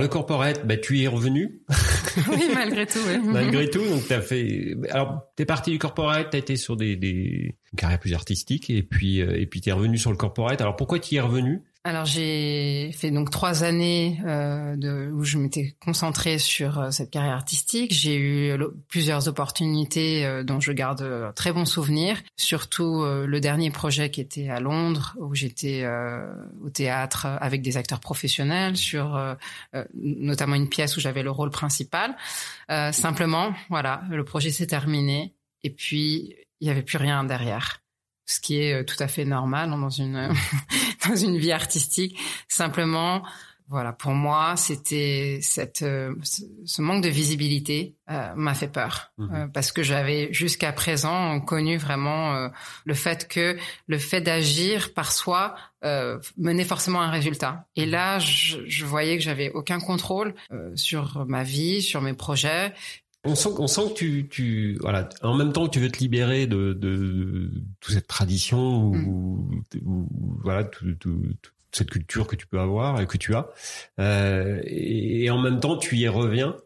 [0.00, 1.62] le corporate, bah, tu y es revenu.
[2.28, 2.98] oui, malgré tout.
[3.06, 3.18] Oui.
[3.24, 4.76] malgré tout, donc t'as fait.
[4.90, 9.20] Alors, t'es parti du corporate, t'as été sur des, des carrières plus artistiques, et puis
[9.20, 10.60] euh, et puis t'es revenu sur le corporate.
[10.60, 11.62] Alors, pourquoi tu y es revenu?
[11.82, 17.32] Alors j'ai fait donc trois années euh, où je m'étais concentrée sur euh, cette carrière
[17.32, 17.94] artistique.
[17.94, 22.20] J'ai eu plusieurs opportunités euh, dont je garde euh, très bons souvenirs.
[22.36, 25.86] Surtout le dernier projet qui était à Londres où j'étais
[26.62, 29.18] au théâtre avec des acteurs professionnels sur
[29.94, 32.16] notamment une pièce où j'avais le rôle principal.
[32.92, 37.80] simplement, voilà, le projet s'est terminé et puis il y avait plus rien derrière
[38.30, 40.32] ce qui est euh, tout à fait normal hein, dans une
[41.08, 42.18] dans une vie artistique.
[42.48, 43.22] Simplement,
[43.68, 46.14] voilà, pour moi, c'était cette euh,
[46.64, 49.50] ce manque de visibilité euh, m'a fait peur mhm.
[49.52, 52.50] parce que j'avais jusqu'à présent connu vraiment
[52.84, 55.56] le fait que le fait d'agir par soi
[56.36, 57.66] menait forcément à un résultat.
[57.74, 60.34] Et là, je, je voyais que j'avais aucun contrôle
[60.74, 62.74] sur ma vie, sur mes projets,
[63.24, 65.98] on sent, on sent que tu, tu, voilà, en même temps que tu veux te
[65.98, 70.06] libérer de, de, toute cette tradition ou, mm.
[70.42, 71.06] voilà, toute
[71.72, 73.48] cette culture que tu peux avoir et que tu as,
[73.98, 76.56] euh, et, en même temps tu y reviens.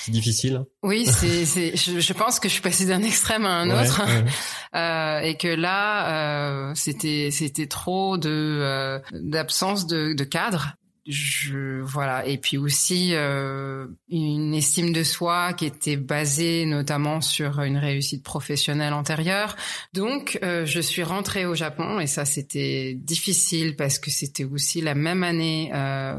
[0.00, 0.64] C'est difficile.
[0.82, 4.02] Oui, c'est, c'est, je, pense que je suis passée d'un extrême à un autre,
[4.74, 10.74] Euh, et que là, euh, c'était, c'était trop de euh, d'absence de, de cadre
[11.08, 17.62] je voilà et puis aussi euh, une estime de soi qui était basée notamment sur
[17.62, 19.56] une réussite professionnelle antérieure.
[19.94, 24.82] Donc euh, je suis rentrée au Japon et ça c'était difficile parce que c'était aussi
[24.82, 26.14] la même année euh,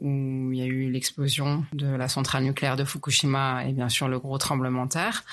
[0.00, 0.08] où
[0.56, 4.18] il y a eu l'explosion de la centrale nucléaire de Fukushima et bien sûr le
[4.18, 5.24] gros tremblement de terre.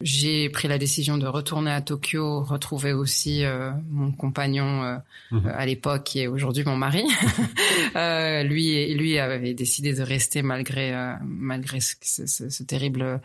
[0.00, 4.96] J'ai pris la décision de retourner à Tokyo, retrouver aussi euh, mon compagnon euh,
[5.32, 5.52] mhm.
[5.54, 7.04] à l'époque qui est aujourd'hui mon mari.
[7.96, 13.20] euh, lui, lui avait décidé de rester malgré euh, malgré ce, ce, ce terrible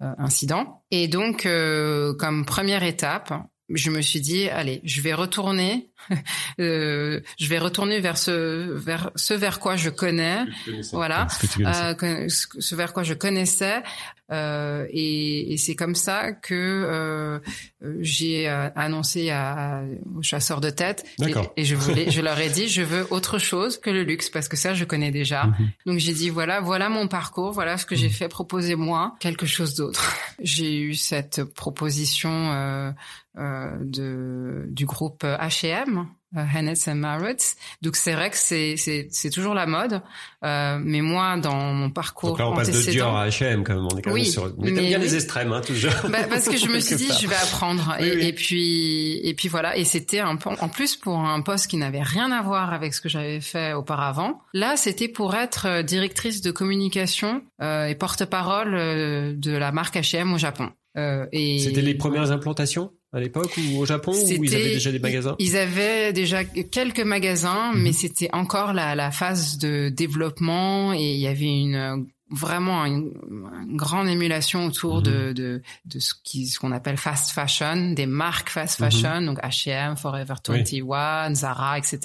[0.00, 0.82] incident.
[0.90, 3.34] Et donc, comme première étape,
[3.72, 5.90] je me suis dit allez, je vais retourner,
[6.60, 10.44] euh, je vais retourner vers ce vers ce vers quoi je connais,
[10.92, 11.26] voilà,
[11.60, 13.82] euh, ce vers quoi je connaissais,
[14.32, 17.40] euh, et, et c'est comme ça que euh,
[18.00, 19.82] j'ai euh, annoncé à,
[20.16, 23.38] aux chasseurs de tête et, et, je voulais, je leur ai dit je veux autre
[23.38, 25.46] chose que le luxe parce que ça je connais déjà.
[25.46, 25.70] Mhm.
[25.86, 28.12] Donc j'ai dit voilà voilà mon parcours, voilà ce que j'ai mhm.
[28.12, 30.14] fait, proposez-moi quelque chose d'autre.
[30.40, 32.94] j'ai eu cette proposition
[33.36, 37.56] de, du groupe H&M euh, Hennes and Marriott.
[37.82, 40.00] Donc c'est vrai que c'est c'est c'est toujours la mode,
[40.44, 43.74] euh, mais moi dans mon parcours Donc là on passe de Dior à H&M quand
[43.74, 43.88] même.
[43.90, 44.54] On est quand oui, même sur.
[44.58, 45.92] Mais, bien les extrêmes hein, toujours.
[46.08, 49.48] Bah, parce que je me suis dit je vais apprendre et, et, puis et puis
[49.48, 52.94] voilà et c'était un en plus pour un poste qui n'avait rien à voir avec
[52.94, 54.40] ce que j'avais fait auparavant.
[54.54, 59.96] Là c'était pour être euh, directrice de communication euh, et porte-parole euh, de la marque
[59.96, 60.70] H&M au Japon.
[60.96, 62.92] Euh, et c'était les premières implantations?
[63.12, 67.00] À l'époque ou au Japon ou ils avaient déjà des magasins Ils avaient déjà quelques
[67.00, 67.82] magasins, mhm.
[67.82, 73.12] mais c'était encore la, la, phase de développement et il y avait une vraiment une,
[73.76, 75.02] grande émulation autour mhm.
[75.02, 78.86] de, de, de ce qui ce qu'on appelle fast fashion, des marques fast mhm.
[78.86, 81.98] fashion, donc H&M, Forever 21, Zara, etc.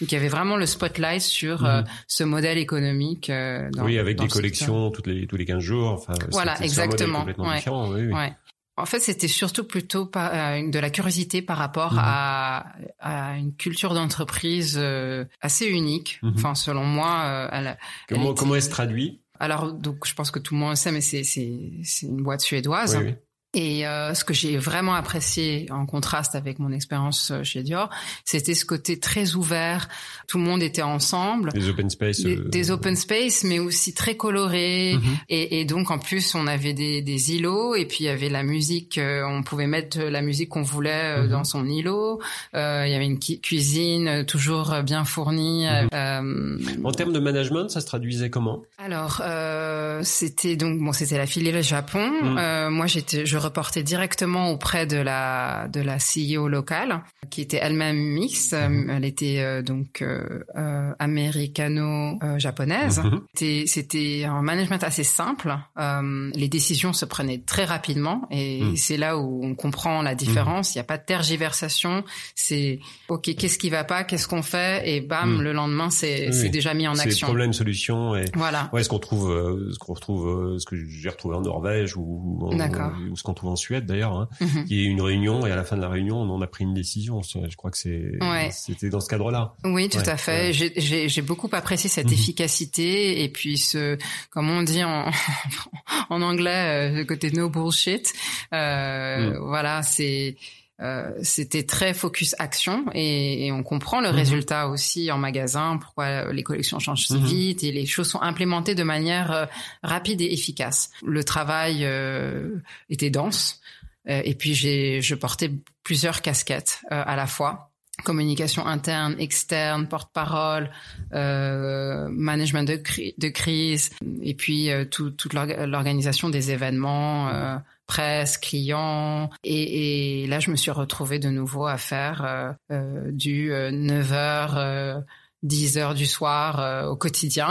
[0.00, 3.28] Donc il y avait vraiment le spotlight sur euh, ce modèle économique.
[3.28, 5.92] Euh, dans, oui, avec des collections toutes les tous les 15 jours.
[5.92, 7.26] Enfin, voilà, exactement.
[7.26, 7.62] Ouais.
[7.66, 8.12] Oui, oui.
[8.14, 8.32] Ouais.
[8.80, 12.00] En fait, c'était surtout plutôt par, euh, de la curiosité par rapport mhm.
[12.02, 12.66] à,
[12.98, 16.18] à, une culture d'entreprise euh, assez unique.
[16.22, 16.32] Mhm.
[16.36, 19.20] Enfin, selon moi, euh, elle, comment, elle comment elle se traduit?
[19.38, 22.40] Alors, donc, je pense que tout le monde sait, mais c'est c'est c'est une boîte
[22.40, 22.96] suédoise.
[22.96, 23.14] Oui,
[23.52, 27.90] Et euh, ce que j'ai vraiment apprécié en contraste avec mon expérience euh, chez Dior,
[28.24, 29.88] c'était ce côté très ouvert.
[30.28, 31.50] Tout le monde était ensemble.
[31.52, 32.20] Des open space.
[32.20, 34.94] Des, euh, des open space, mais aussi très colorés.
[34.94, 35.16] Mhm.
[35.28, 38.28] et, et donc en plus, on avait des, des îlots et puis il y avait
[38.28, 38.98] la musique.
[38.98, 41.30] euh, on pouvait mettre la musique qu'on voulait euh, Mhm.
[41.30, 42.20] dans son îlot.
[42.54, 45.64] Euh, il y avait une cu- cuisine euh, toujours euh, bien fournie.
[45.66, 45.88] Mhm.
[45.92, 48.62] euh, En termes de management, ça se traduisait comment?
[48.78, 52.12] Alors, euh, c'était donc bon, c'était la filiale Japon.
[52.38, 57.58] Euh, moi, j'étais, je reportais directement auprès de la de la CEO locale, qui était
[57.60, 58.52] elle-même mixte.
[58.54, 58.90] Mhm.
[58.90, 63.00] Elle était euh, donc euh, euh, américano-japonaise.
[63.00, 63.20] Mhm.
[63.66, 65.56] C'était, un management assez simple.
[65.78, 68.76] Euh, les décisions se prenaient très rapidement et Mm.
[68.76, 70.74] c'est là où on comprend la différence.
[70.74, 72.04] Il n'y a pas de tergiversation.
[72.34, 74.82] C'est ok, qu'est-ce qui va pas, qu'est-ce qu'on fait?
[74.88, 76.50] Et bam, le lendemain c'est Oui, c'est oui.
[76.50, 77.26] déjà mis en C'est action.
[77.26, 78.68] problème solution et Voilà.
[78.72, 81.96] ouais ce qu'on trouve euh, ce qu'on retrouve euh, ce que j'ai retrouvé en Norvège
[81.96, 84.64] ou ou ce qu'on trouve en Suède d'ailleurs hein, Mhm.
[84.66, 86.64] qui est une réunion et à la fin de la réunion on en a pris
[86.64, 88.50] une décision je crois que c'est Ouais.
[88.52, 90.52] c'était dans ce cadre-là Oui, tout Ouais, à fait.
[90.52, 92.12] J'ai- J'ai j'ai beaucoup apprécié cette Mhm.
[92.12, 93.96] efficacité et puis ce,
[94.30, 95.10] comme on dit en,
[96.10, 98.12] en anglais, euh, le côté no bullshit.
[98.52, 99.38] Euh, Mm.
[99.48, 100.36] Voilà, c'est
[100.82, 104.14] euh, c'était très focus action et, et on comprend le Mhm.
[104.16, 107.24] résultat aussi en magasin, pourquoi les collections changent si Mhm.
[107.26, 109.46] vite et les choses sont implémentées de manière euh,
[109.82, 110.90] rapide et efficace.
[111.04, 112.56] Le travail euh,
[112.88, 113.60] était dense
[114.08, 115.50] euh, et puis j'ai je portais
[115.84, 117.66] plusieurs casquettes euh, à la fois
[118.02, 120.70] communication interne, externe, porte-parole,
[121.12, 123.90] euh, management de, cri- de crise,
[124.22, 127.56] et puis euh, tout- toute l'orga- l'organisation des événements, euh,
[127.90, 129.30] presse, clients.
[129.42, 135.02] Et, et là, je me suis retrouvée de nouveau à faire euh, euh, du 9h,
[135.42, 137.50] 10 heures du soir euh, au quotidien.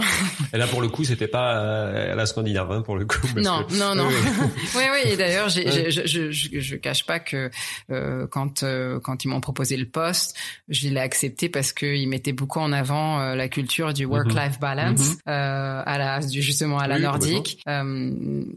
[0.54, 3.19] et là pour le coup c'était pas euh, à la Scandinave hein, pour le coup
[3.34, 4.47] parce non, que- non, non, Oui, oui.
[4.75, 5.12] oui, oui.
[5.12, 5.89] Et d'ailleurs, Ouais.
[5.91, 7.49] je, je, je, je cache pas que
[7.89, 10.36] euh, quand euh, quand ils m'ont proposé le poste,
[10.67, 14.99] je l'ai accepté parce qu'ils mettaient beaucoup en avant euh, la culture du work-life balance
[14.99, 15.15] Mhm.
[15.30, 17.63] euh, à la du, justement à la Oui, nordique.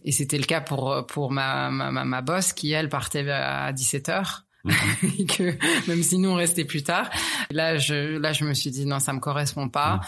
[0.05, 3.73] Et c'était le cas pour pour ma ma, ma, ma boss qui elle partait à
[3.73, 4.45] 17 heures.
[5.19, 5.57] Et que
[5.89, 7.11] même si nous on restait plus tard,
[7.51, 10.01] là je là je me suis dit non ça me correspond pas.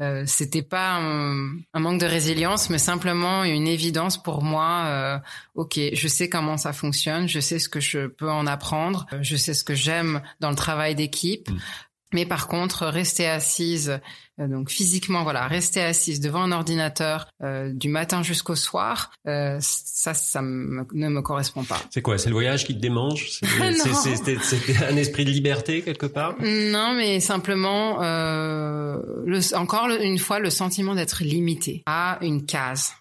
[0.00, 4.86] Euh, c'était pas un, un manque de résilience, mais simplement une évidence pour moi.
[4.86, 5.18] euh,
[5.54, 9.18] ok, je sais comment ça fonctionne, je sais ce que je peux en apprendre, euh,
[9.22, 11.48] je sais ce que j'aime dans le travail d'équipe.
[12.14, 14.00] Mais par contre, rester assise,
[14.40, 19.58] euh, donc physiquement, voilà, rester assise devant un ordinateur euh, du matin jusqu'au soir, euh,
[19.60, 21.80] ça, ça me- ne me correspond pas.
[21.90, 23.28] c'est quoi c'est le voyage qui te démange?
[23.30, 23.46] C'est
[24.88, 26.34] un esprit de liberté quelque part?
[26.40, 28.96] Non, mais simplement, euh,
[29.26, 32.92] le, encore une fois, le sentiment d'être limité à une case.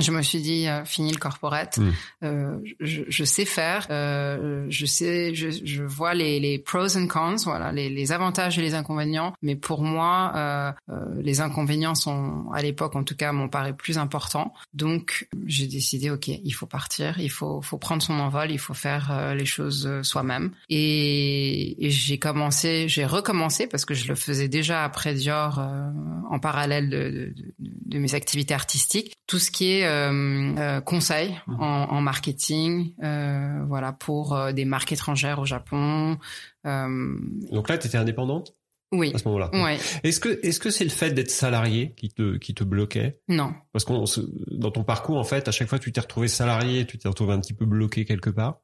[0.00, 1.90] Je me suis dit, euh, fini le corporate, Mm.
[2.24, 7.06] euh, je, je sais faire, euh, je sais, je, je vois les, les pros and
[7.06, 9.32] cons, voilà, les, les avantages et les inconvénients.
[9.42, 10.74] Mais pour moi,
[11.22, 14.52] les inconvénients sont, à l'époque en tout cas, m'ont paru plus importants.
[14.74, 18.74] Donc, j'ai décidé, ok, il faut partir, il faut, faut prendre son envol, il faut
[18.74, 20.50] faire les choses soi-même.
[20.68, 25.60] Et, et j'ai commencé, j'ai recommencé parce que je le faisais déjà après Dior
[26.30, 29.14] en parallèle de, de, de- de mes activités artistiques.
[29.26, 29.86] Tout ce qui est
[30.84, 31.60] conseil Mhm.
[31.60, 36.18] en, en marketing, euh, voilà, pour euh, des marques étrangères au Japon.
[36.66, 37.16] Euh,
[37.52, 38.54] donc là t'étais indépendante?
[38.92, 42.08] Oui, à ce moment-là ouais, est-ce que est-ce que c'est le fait d'être salarié qui
[42.10, 43.20] te qui te bloquait?
[43.28, 43.52] Non.
[43.72, 46.86] Parce qu'on se- dans ton parcours, en fait, à chaque fois, tu t'es retrouvé salarié,
[46.86, 48.58] tu t'es retrouvé un petit peu bloqué quelque part.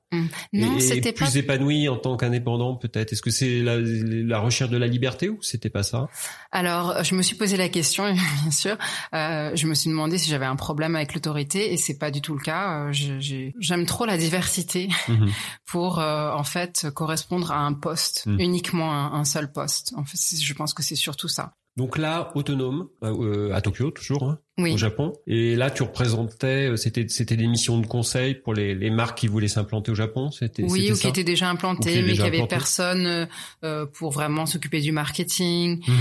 [0.53, 3.13] Non, et, et c'était pas plus épanoui en tant qu'indépendant, peut-être.
[3.13, 6.09] Est-ce que c'est la, la recherche de la liberté ou c'était pas ça?
[6.51, 8.13] Alors, je me suis posé la question,
[8.43, 8.77] bien sûr.
[9.15, 12.21] Euh, je me suis demandé si j'avais un problème avec l'autorité, et c'est pas du
[12.21, 12.89] tout le cas.
[12.89, 15.31] Euh, J'aime trop la diversité Mhm.
[15.67, 18.41] pour, euh, en fait, correspondre à un poste, Mm.
[18.41, 19.93] uniquement un, un seul poste.
[19.97, 21.53] En fait, je pense que c'est surtout ça.
[21.77, 24.73] Donc là, autonome, euh, à Tokyo toujours, hein, Oui.
[24.73, 25.13] au Japon.
[25.27, 29.19] Et là, tu représentais, euh, c'était c'était des missions de conseil pour les, les marques
[29.19, 30.31] qui voulaient s'implanter au Japon.
[30.31, 32.47] C'était Oui, ou ça qui étaient déjà qui étaient mais qui implantés.
[32.49, 33.27] personne euh,
[33.65, 35.83] euh, pour vraiment s'occuper du marketing.
[35.87, 35.97] Mhm.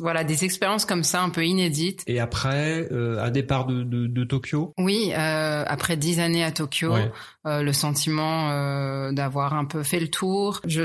[0.00, 2.02] Voilà, des expériences comme ça, un peu inédites.
[2.06, 4.74] Et après, euh, un départ de, de, de Tokyo?
[4.78, 7.10] Oui, euh, après dix années à Tokyo, Ouais.
[7.46, 10.60] euh, le sentiment euh, d'avoir un peu fait le tour.
[10.66, 10.84] Je,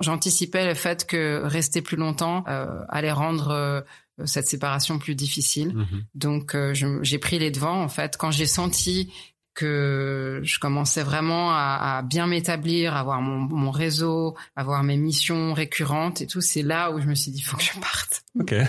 [0.00, 3.80] j'anticipais le fait que rester plus longtemps euh, allait rendre euh,
[4.26, 5.74] cette séparation plus difficile.
[5.74, 6.04] Mhm.
[6.14, 9.12] Donc euh, j'ai pris les devants en fait quand j'ai senti
[9.54, 15.52] que je commençais vraiment à, à bien m'établir, avoir mon, mon réseau, avoir mes missions
[15.54, 16.40] récurrentes et tout.
[16.40, 18.22] C'est là où je me suis dit, il faut que je parte.
[18.38, 18.54] Ok.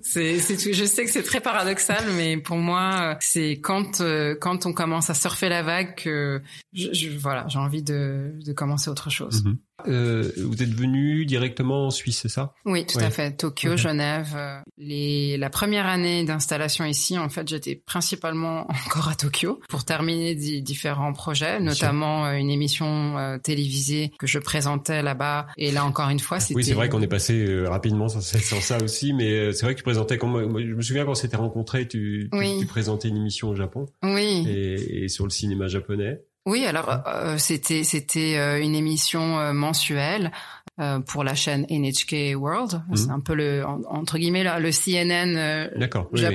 [0.00, 0.70] C'est, c'est tout.
[0.72, 5.10] Je sais que c'est très paradoxal, mais pour moi, c'est quand euh, quand on commence
[5.10, 6.40] à surfer la vague que
[6.72, 9.44] je, je- voilà, j'ai envie de, de commencer autre chose.
[9.44, 9.58] Mhm.
[9.86, 12.52] Euh, vous êtes venu directement en Suisse, c'est ça?
[12.64, 13.04] Oui, tout Ouais.
[13.04, 13.36] à fait.
[13.36, 13.78] Tokyo, Ok.
[13.78, 14.32] Genève.
[14.36, 19.84] euh, Les, la première année d'installation ici, en fait, j'étais principalement encore à Tokyo pour
[19.84, 25.46] terminer di- différents projets, notamment euh, une émission euh, télévisée que je présentais là-bas.
[25.56, 26.54] Et là, encore une fois, c'était...
[26.56, 28.22] Oui, c'est vrai qu'on est passé euh, rapidement sur
[28.62, 30.18] ça aussi, mais c'est vrai que tu présentais.
[30.22, 32.56] Moi, je me souviens quand on s'était rencontrés, tu, tu, Oui.
[32.60, 34.44] tu présentais une émission au Japon Oui.
[34.48, 36.20] et, et sur le cinéma japonais.
[36.48, 40.32] Oui, alors euh, c'était c'était euh, une émission euh, mensuelle
[40.80, 42.82] euh, pour la chaîne NHK World.
[42.88, 42.96] Mhm.
[42.96, 45.68] C'est un peu le en- entre guillemets le, CNN euh,
[46.12, 46.34] oui, oui.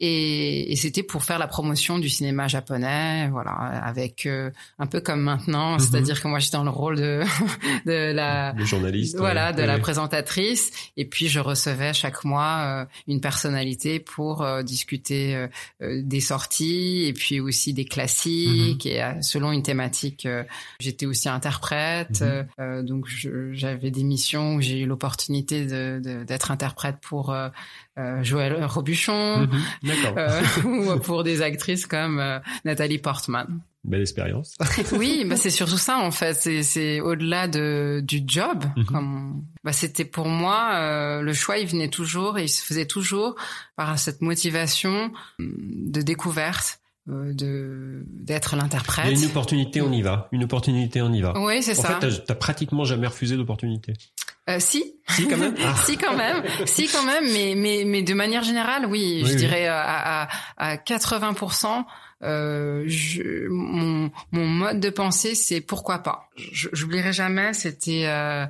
[0.00, 5.00] Et, et c'était pour faire la promotion du cinéma japonais, voilà, avec euh, un peu
[5.00, 5.78] comme maintenant, Mhm.
[5.80, 7.22] c'est-à-dire que moi j'étais dans le rôle de
[7.86, 9.16] de la Le journaliste.
[9.18, 10.70] voilà, de la présentatrice.
[10.96, 15.34] Et puis je recevais chaque mois euh, une personnalité pour euh, discuter
[15.82, 18.90] euh, des sorties et puis aussi des classiques Mhm.
[19.18, 20.28] et selon une thématique.
[20.80, 22.22] J'étais aussi interprète,
[22.58, 22.84] Mhm.
[22.86, 23.06] donc
[23.52, 27.34] j'avais des missions où j'ai eu l'opportunité de- de- d'être interprète pour
[27.98, 29.46] euh, euh, Joël Robuchon.
[29.82, 29.90] Mhm.
[30.16, 33.46] Euh, ou pour des actrices comme euh, Nathalie Portman.
[33.84, 34.54] Belle expérience.
[34.92, 36.34] Oui, bah c'est surtout ça en fait.
[36.62, 38.64] C'est au-delà de du job.
[38.76, 38.84] Mhm.
[38.86, 42.86] Comme bah c'était pour moi euh, le choix, il venait toujours et il se faisait
[42.86, 43.36] toujours
[43.76, 45.52] par cette motivation hum,
[45.90, 49.12] de découverte, euh, de d'être Il y a l'interprète.
[49.18, 50.28] une opportunité, on y va.
[50.32, 51.32] Une opportunité, on y va.
[51.40, 51.88] Oui, c'est En ça.
[52.00, 53.94] fait, t'as- t'as pratiquement jamais refusé d'opportunité.
[54.48, 55.54] Euh, si, Si, quand même.
[55.62, 55.74] Ah.
[55.84, 59.32] si quand même, si quand même, mais mais mais de manière générale, oui, Oui, je
[59.32, 59.36] oui.
[59.36, 61.84] dirais à à, à 80%.
[62.24, 66.28] Euh, je, mon mon mode de pensée, c'est pourquoi pas.
[66.52, 67.52] J'oublierai jamais.
[67.52, 68.46] C'était euh,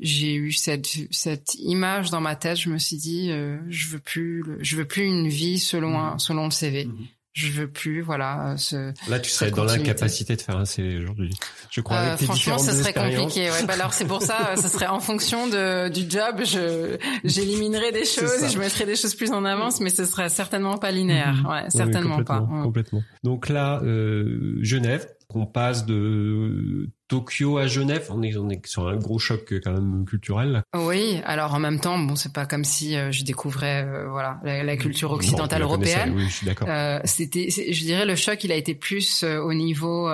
[0.00, 2.58] j'ai eu cette cette image dans ma tête.
[2.60, 5.98] Je me suis dit, euh, je veux plus, le- je veux plus une vie selon
[5.98, 6.84] un, selon le CV.
[6.84, 7.06] Mhm.
[7.38, 8.50] Je veux plus, voilà.
[8.52, 11.30] euh, Ce, Là, tu serais dans l'incapacité de faire un CV aujourd'hui.
[11.70, 13.50] Je crois euh, avec franchement, ce serait compliqué.
[13.50, 13.64] Ouais.
[13.64, 16.40] Bah alors c'est pour ça, euh, ce serait en fonction de du job.
[16.44, 20.28] Je j'éliminerais des choses et je mettrais des choses plus en avance, mais ce serait
[20.30, 21.34] certainement pas linéaire.
[21.34, 21.46] Mhm.
[21.46, 22.38] Ouais, certainement pas.
[22.38, 22.62] complètement, Mm.
[22.64, 23.02] Complètement.
[23.22, 28.06] Donc là, euh, Genève, on passe de Tokyo à Genève.
[28.10, 30.62] On est, on est sur un gros choc quand même culturel.
[30.76, 34.38] Oui, alors en même temps, bon, c'est pas comme si euh, je découvrais euh, voilà
[34.44, 36.12] la, la culture occidentale la européenne.
[36.14, 36.68] Oui, je suis d'accord.
[36.70, 40.08] Euh, c'était, je dirais, le choc, il a été plus euh, au niveau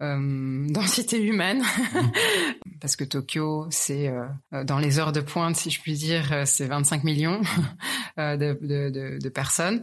[0.00, 1.62] densité humaine,
[2.80, 4.12] parce que Tokyo, c'est
[4.64, 7.40] dans les heures de pointe, si je puis dire, c'est 25 millions
[8.18, 9.80] euh, de, de, de, de personnes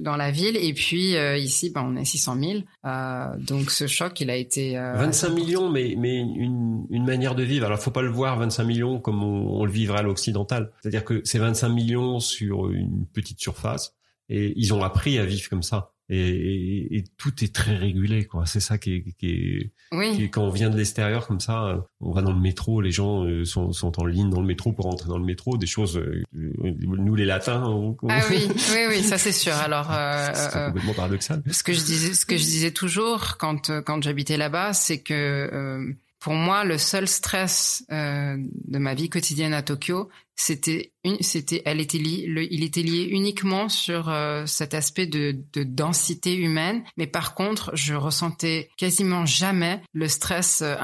[0.00, 2.52] dans la ville, et puis ici, ben, on est 600 000.
[2.84, 7.34] Euh, donc ce choc, il a été euh, 25 millions, mais mais une, une manière
[7.34, 7.66] de vivre.
[7.66, 10.72] Alors, faut pas le voir 25 millions comme on, le vivrait à l'occidental.
[10.80, 13.94] C'est-à-dire que c'est 25 millions sur une petite surface,
[14.28, 15.92] et ils ont appris à vivre comme ça.
[16.14, 18.44] Et, et- et tout est très régulé, quoi.
[18.44, 20.14] C'est ça qui est, qui est, Oui.
[20.14, 22.82] qui est- quand on vient de l'extérieur comme ça, euh, on va dans le métro,
[22.82, 25.56] les gens euh, sont, sont en ligne dans le métro pour rentrer dans le métro,
[25.56, 25.96] des choses.
[25.96, 29.54] euh, nous les latins, on, on- Ah oui, oui, oui, ça c'est sûr.
[29.54, 31.42] Alors, euh, c'est euh, complètement paradoxal.
[31.50, 34.98] ce que je disais, ce que je disais toujours quand euh, quand j'habitais là-bas, c'est
[35.00, 35.92] que euh,
[36.22, 41.80] pour moi, le seul stress euh, de ma vie quotidienne à Tokyo, c'était c'était, elle
[41.80, 46.84] était liée, le- il était lié uniquement sur euh, cet aspect de, de densité humaine.
[46.96, 50.76] Mais par contre, je ressentais quasiment jamais le stress euh,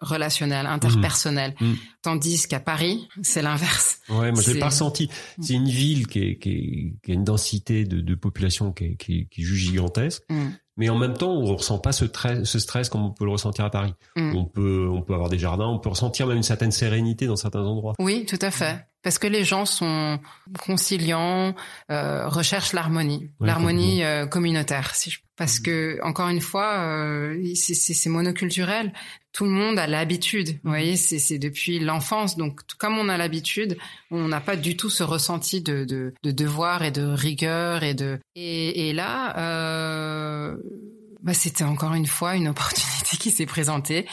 [0.00, 1.54] interrelationnel, interpersonnel.
[1.60, 1.76] Mhm.
[2.02, 4.00] Tandis qu'à Paris, c'est l'inverse.
[4.08, 5.10] Ouais, moi je l'ai pas ressenti.
[5.40, 8.84] C'est une ville qui, est, qui, est- qui a une densité de, de population qui
[8.84, 10.22] est, qui, est- qui est juste gigantesque,
[10.76, 12.04] mais en même temps on ressent pas ce,
[12.44, 13.94] ce stress comme on peut le ressentir à Paris.
[14.16, 17.36] On peut on peut avoir des jardins, on peut ressentir même une certaine sérénité dans
[17.36, 17.94] certains endroits.
[17.98, 18.86] Oui, tout à fait.
[19.08, 20.20] Parce que les gens sont
[20.66, 21.54] conciliants,
[21.90, 24.94] euh, recherchent l'harmonie, Ouais, l'harmonie euh, communautaire.
[24.94, 25.20] Si je...
[25.34, 28.92] Parce que encore une fois, euh, c'est- monoculturel.
[29.32, 30.58] Tout le monde a l'habitude.
[30.62, 32.36] Vous voyez, c'est depuis l'enfance.
[32.36, 33.78] Donc, comme on a l'habitude,
[34.10, 37.94] on n'a pas du tout ce ressenti de, de, de devoir et de rigueur et
[37.94, 39.32] de et, et là.
[41.22, 44.06] Bah, c'était encore une fois une opportunité qui s'est présentée.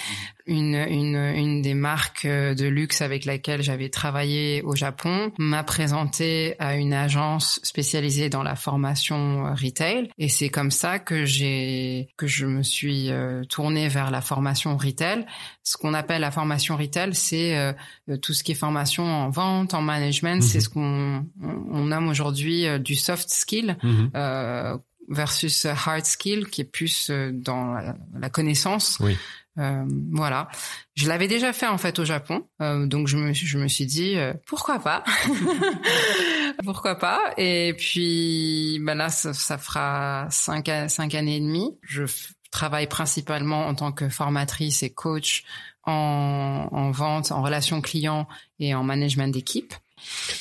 [0.47, 5.63] Une, une, une des marques euh, de luxe avec laquelle j'avais travaillé au Japon m'a
[5.63, 11.25] présenté à une agence spécialisée dans la formation euh, retail et c'est comme ça que
[11.25, 15.25] j'ai que je me suis euh, tournée vers la formation retail.
[15.63, 17.75] Ce qu'on appelle la formation retail, c'est
[18.21, 20.41] tout ce qui est formation en vente, en management, Mhm.
[20.43, 24.11] c'est ce qu'on on, on nomme aujourd'hui du soft skill Mhm.
[24.15, 24.77] euh,
[25.09, 28.97] versus hard skill qui est plus euh, dans la, la connaissance.
[28.99, 29.17] Oui.
[29.57, 30.49] Euh, voilà.
[30.95, 33.85] Je l'avais déjà fait en fait au Japon, euh, donc je me je me suis
[33.85, 35.03] dit euh, pourquoi pas,
[36.63, 37.21] pourquoi pas?
[37.37, 41.77] Et puis ben là ça, ça fera cinq cinq années et demie.
[41.83, 42.03] Je
[42.51, 45.45] travaille principalement en tant que formatrice et coach
[45.83, 48.27] en, en vente, en relation client
[48.59, 49.73] et en management d'équipe.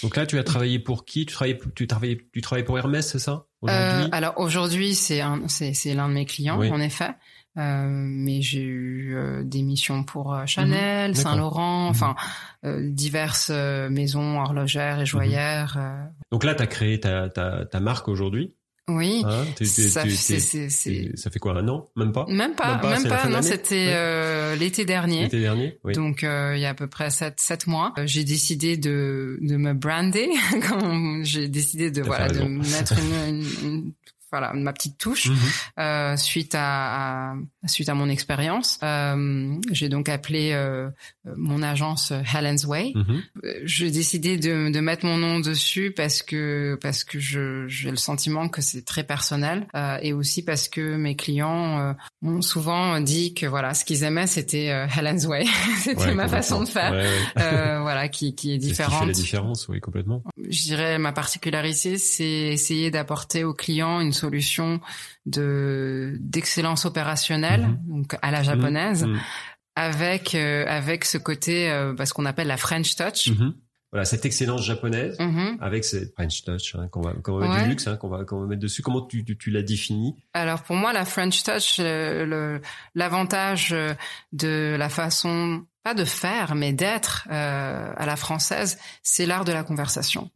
[0.02, 1.26] Donc là, tu as travaillé pour qui?
[1.26, 3.46] Tu travailles, tu travailles, tu travailles pour Hermès, c'est ça?
[3.68, 7.10] Euh, Alors aujourd'hui, c'est c'est l'un de mes clients, en effet.
[7.56, 11.14] Euh, mais j'ai eu euh, des missions pour euh, Chanel, mhm.
[11.14, 11.90] Saint Laurent, mhm.
[11.90, 12.16] enfin
[12.64, 15.78] diverses maisons horlogères et joaillères.
[16.32, 18.54] Donc là, tu as créé ta, ta, ta marque aujourd'hui?
[18.88, 19.22] Oui.
[19.24, 20.04] Hein, ça,
[21.14, 21.86] ça, fait quoi un an?
[21.96, 22.26] Même pas?
[22.28, 23.28] Même pas, même pas.
[23.28, 25.22] non, c'était euh, l'été dernier.
[25.22, 25.78] L'été dernier.
[25.84, 25.94] Oui.
[25.94, 29.38] Donc euh, il y a à peu près sept, sept mois, euh, j'ai décidé de
[29.40, 30.28] de me brander.
[31.22, 32.92] j'ai décidé de, voilà de mettre
[33.28, 33.92] une, une,
[34.34, 35.36] voilà ma petite touche mhm.
[35.78, 37.34] euh, suite à, à,
[37.66, 38.80] suite à mon expérience.
[38.82, 40.90] Euh, j'ai donc appelé euh,
[41.36, 42.92] mon agence Helen's Way.
[42.96, 43.22] Mhm.
[43.44, 47.90] Euh, j'ai décidé de, de, mettre mon nom dessus parce que parce que je j'ai
[47.90, 52.42] le sentiment que c'est très personnel euh, et aussi parce que mes clients euh, m'ont
[52.42, 55.44] souvent dit que voilà ce qu'ils aimaient c'était Helen's Way.
[55.78, 56.92] c'était ma façon de faire.
[57.36, 58.92] voilà qui qui est différente.
[58.92, 60.22] C'est ce qui fait la différence, oui complètement.
[60.36, 64.23] Je dirais ma particularité c'est essayer d'apporter aux clients une solution
[65.26, 67.78] de d'excellence opérationnelle, mhm.
[67.86, 69.20] donc à la japonaise, mhm.
[69.76, 73.28] avec euh, avec ce côté euh, bah, ce qu'on appelle la French touch.
[73.28, 73.54] Mhm.
[73.92, 75.16] Voilà cette excellence japonaise
[75.60, 78.24] avec cette French touch hein, qu'on va qu'on va mettre du luxe hein, qu'on va
[78.24, 78.82] qu'on va mettre dessus.
[78.82, 82.60] Comment tu tu, tu l'as défini Alors pour moi la French touch le
[82.96, 83.72] l'avantage
[84.32, 89.52] de la façon pas de faire, mais d'être euh, à la française, c'est l'art de
[89.52, 90.30] la conversation.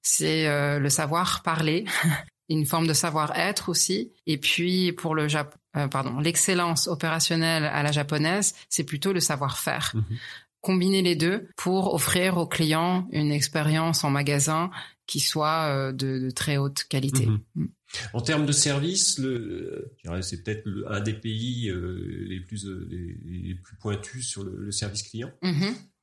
[0.00, 1.84] C'est euh, le savoir parler,
[2.48, 4.12] une forme de savoir-être aussi.
[4.26, 9.20] Et puis pour le Japon, euh, pardon, l'excellence opérationnelle à la japonaise, c'est plutôt le
[9.20, 9.92] savoir-faire.
[9.94, 10.18] Mhm.
[10.60, 14.70] Combiner les deux pour offrir aux clients une expérience en magasin
[15.12, 17.26] qui soit euh, de, de, très haute qualité.
[17.26, 17.40] Mhm.
[17.56, 17.66] Mm.
[18.14, 19.92] En termes de service, le,
[20.22, 25.30] c'est peut-être un des pays euh, les plus les, plus pointus sur le, service client.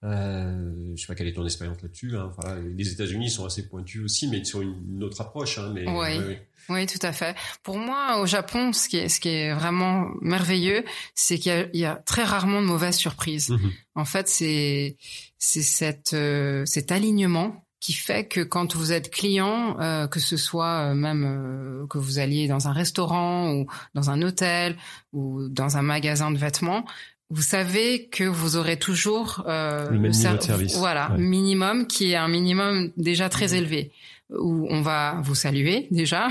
[0.03, 2.15] Euh, je sais pas quelle est ton expérience là-dessus.
[2.15, 2.31] Hein.
[2.77, 5.57] les États-Unis sont assez pointus aussi, mais sur une, autre approche.
[5.57, 6.37] Hein, mais, oui.
[6.69, 7.35] oui, tout à fait.
[7.63, 10.83] Pour moi, au Japon, ce qui est, ce qui est vraiment merveilleux,
[11.15, 13.49] c'est qu'il y, a très rarement de mauvaises surprises.
[13.49, 13.71] Mhm.
[13.95, 14.95] En fait, c'est
[15.39, 20.37] c'est cette euh, cet alignement qui fait que quand vous êtes client, euh, que ce
[20.37, 24.75] soit euh, même euh, que vous alliez dans un restaurant ou dans un hôtel
[25.13, 26.85] ou dans un magasin de vêtements,
[27.29, 30.75] vous savez que vous aurez toujours euh, le même niveau de service.
[30.77, 33.91] Voilà, minimum qui est un minimum déjà très élevé
[34.31, 36.27] où on va vous saluer déjà.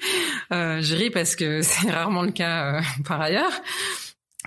[0.52, 3.52] euh, je ris parce que c'est rarement le cas euh, par ailleurs.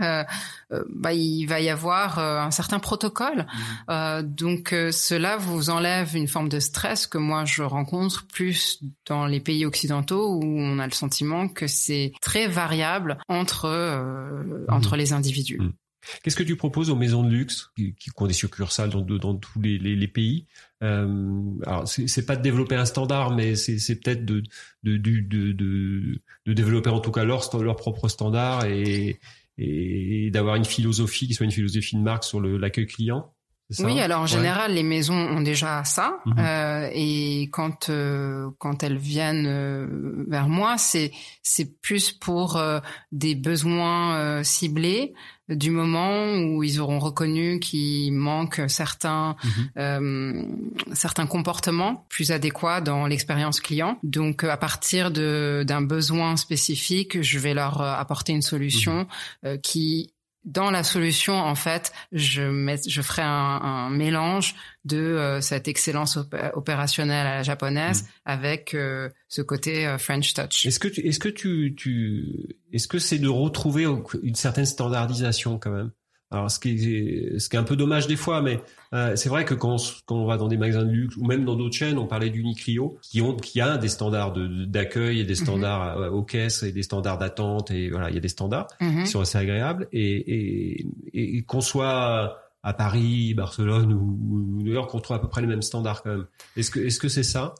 [0.01, 0.23] Euh,
[0.71, 3.45] euh, bah, il va y avoir un certain protocole.
[3.87, 4.21] Mmh.
[4.23, 9.39] donc cela vous enlève une forme de stress que moi je rencontre plus dans les
[9.39, 14.65] pays occidentaux où on a le sentiment que c'est très variable entre mmh.
[14.73, 15.59] entre les individus.
[15.59, 15.73] Mmh.
[16.21, 19.35] Qu'est-ce que tu proposes aux maisons de luxe qui, qui ont des succursales dans, dans
[19.35, 20.47] tous les, les, les pays?
[20.81, 24.43] Euh, Alors, c'est pas de développer un standard, mais c'est peut-être de
[24.83, 29.19] de, de, de, de, développer en tout cas leur, leur propre standard et,
[29.57, 33.33] et d'avoir une philosophie qui soit une philosophie de marque sur l'accueil client.
[33.79, 36.35] Oui, alors en général, les maisons ont déjà ça, mhm.
[36.37, 41.11] euh, et quand euh, quand elles viennent euh, vers moi, c'est
[41.41, 42.79] c'est plus pour euh,
[43.11, 45.13] des besoins ciblés
[45.49, 49.35] du moment où ils auront reconnu qu'il manque certains
[49.75, 50.73] mhm.
[50.93, 53.97] certains comportements plus adéquats dans l'expérience client.
[54.03, 59.07] Donc à partir de d'un besoin spécifique, je vais leur apporter une solution
[59.43, 59.59] mhm.
[59.61, 60.12] qui
[60.45, 65.67] dans la solution, en fait, je, mets, je ferai un, un mélange de euh, cette
[65.67, 66.17] excellence
[66.53, 68.07] opérationnelle à la japonaise mm.
[68.25, 70.65] avec euh, ce côté euh, French touch.
[70.65, 73.85] Est-ce que tu, est-ce que tu, tu, est-ce que c'est de retrouver
[74.21, 75.91] une certaine standardisation quand même?
[76.33, 78.59] Alors, ce qui est, ce qui est un peu dommage des fois, mais
[78.93, 81.25] euh, c'est vrai que quand on, quand on va dans des magasins de luxe ou
[81.25, 84.33] même dans d'autres chaînes, on parlait d'Unicrio, qui ont, qui a des standards
[84.67, 85.45] d'accueil et des mhm.
[85.45, 88.67] standards euh, aux caisses et des standards d'attente et voilà, il y a des standards
[88.81, 89.03] mhm.
[89.03, 94.93] qui sont assez agréables et, et, et qu'on soit à Paris, Barcelone ou, New York,
[94.95, 96.25] on trouve à peu près les mêmes standards quand même.
[96.55, 97.55] Est-ce que, est-ce que c'est ça?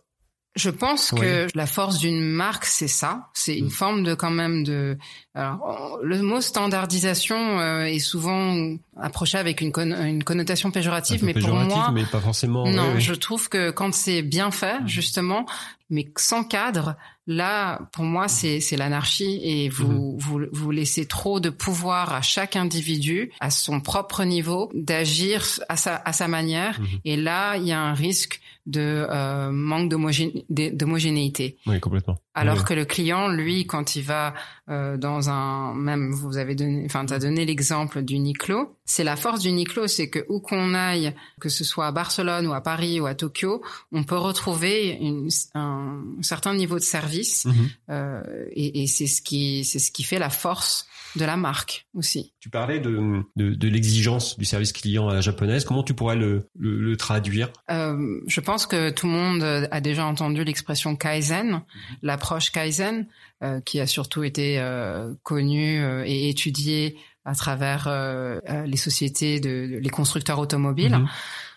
[0.56, 3.30] Je pense que la force d'une marque, c'est ça.
[3.34, 3.72] C'est une mm.
[3.72, 4.97] forme de quand même de.
[5.34, 11.49] Alors, le mot standardisation euh, est souvent approché avec une, une connotation péjorative, mais pour
[11.49, 12.68] moi, mais pas forcément.
[12.68, 14.88] Non, je trouve que quand c'est bien fait, mm.
[14.88, 15.47] justement,
[15.89, 16.95] mais sans cadre,
[17.28, 20.18] là, pour moi, c'est c'est l'anarchie et vous, Mhm.
[20.20, 25.78] vous vous laissez trop de pouvoir à chaque individu, à son propre niveau, d'agir à
[25.78, 26.80] sa à sa manière.
[26.80, 26.88] Mhm.
[27.06, 31.57] Et là, il y a un risque de euh, manque d'homogénéité.
[31.68, 32.18] Oui, complètement.
[32.34, 32.64] Alors Oui.
[32.64, 34.34] que le client, lui, quand il va
[34.70, 38.76] euh, dans un, même vous avez donné, enfin, t'as donné l'exemple du Niklo.
[38.86, 42.47] C'est la force du Niklo, c'est que où qu'on aille, que ce soit à Barcelone
[42.47, 43.61] ou à Paris ou à Tokyo,
[43.91, 47.70] on peut retrouver une, un certain niveau de service, Mhm.
[47.89, 51.86] euh, et, et c'est ce qui, c'est ce qui fait la force de la marque
[51.93, 52.32] aussi.
[52.43, 55.63] Tu parlais de, de, de l'exigence du service client à la japonaise.
[55.63, 57.53] Comment tu pourrais le, le, le traduire?
[57.71, 61.61] Euh, je pense que tout le monde a déjà entendu l'expression Kaizen,
[62.01, 63.07] l'approche Kaizen,
[63.43, 68.78] euh, qui a surtout été euh, connue euh, et étudiée à travers euh, euh, les
[68.78, 70.97] sociétés de, de- les constructeurs automobiles.
[70.97, 71.07] Mhm.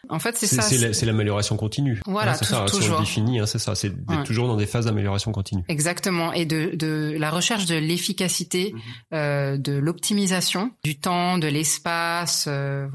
[0.08, 0.62] En fait, c'est ça.
[0.62, 2.00] c'est la- c'est l'amélioration continue.
[2.06, 2.64] Voilà, Hein, c'est ça.
[2.68, 2.98] Si on toujours.
[3.00, 3.74] le définit, hein, c'est ça.
[3.74, 4.22] C'est d'être Ouais.
[4.24, 5.64] toujours dans des phases d'amélioration continue.
[5.66, 8.80] Exactement, et de, de la recherche de l'efficacité, Mhm.
[9.14, 12.86] euh, de l'optimisation du temps, de l'espace, euh,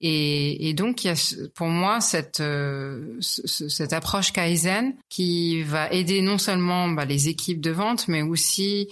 [0.00, 4.32] et, et donc il y a ce- pour moi cette euh, ce- ce- cette approche
[4.32, 8.88] kaizen qui va aider non seulement bah, les équipes de vente, mais aussi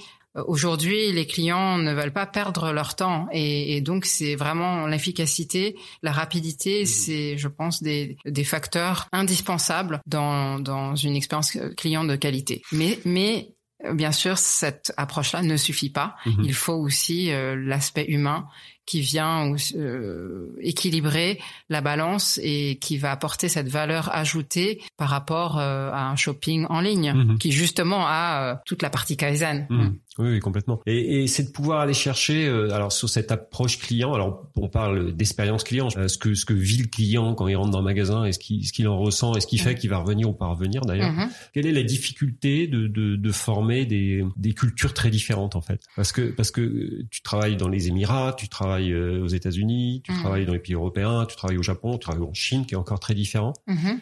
[0.47, 5.76] Aujourd'hui, les clients ne veulent pas perdre leur temps et, et donc c'est vraiment l'efficacité,
[6.03, 12.16] la rapidité, c'est, je pense, des, des facteurs indispensables dans, dans une expérience client de
[12.16, 12.62] qualité.
[12.72, 13.55] Mais, mais
[13.85, 16.16] euh, bien sûr, cette approche-là ne suffit pas.
[16.26, 16.45] Mhm.
[16.45, 18.47] Il faut aussi euh, l'aspect humain
[18.87, 25.59] qui vient euh, équilibrer la balance et qui va apporter cette valeur ajoutée par rapport
[25.59, 27.39] euh, à un shopping en ligne, Mhm.
[27.39, 29.66] qui justement a euh, toute la partie kaizen.
[29.70, 29.99] Mhm.
[30.18, 30.80] Oui, oui, complètement.
[30.87, 34.68] Et, et c'est de pouvoir aller chercher, euh, alors sur cette approche client, alors on
[34.68, 37.78] parle d'expérience client, euh, ce que ce que vit le client quand il rentre dans
[37.80, 39.78] le magasin, est-ce qu'il ce qu'il en ressent, est-ce qu'il fait Mhm.
[39.78, 41.12] qu'il va revenir ou pas revenir d'ailleurs.
[41.53, 45.80] Quelle est la difficulté de, de, de former des, des cultures très différentes en fait?
[45.97, 50.12] Parce que parce que tu travailles dans les Émirats, tu travailles euh, aux États-Unis, tu
[50.12, 50.18] Mhm.
[50.20, 52.77] travailles dans les pays européens, tu travailles au Japon, tu travailles en Chine, qui est
[52.79, 53.53] encore très différent.
[53.66, 54.01] Mhm.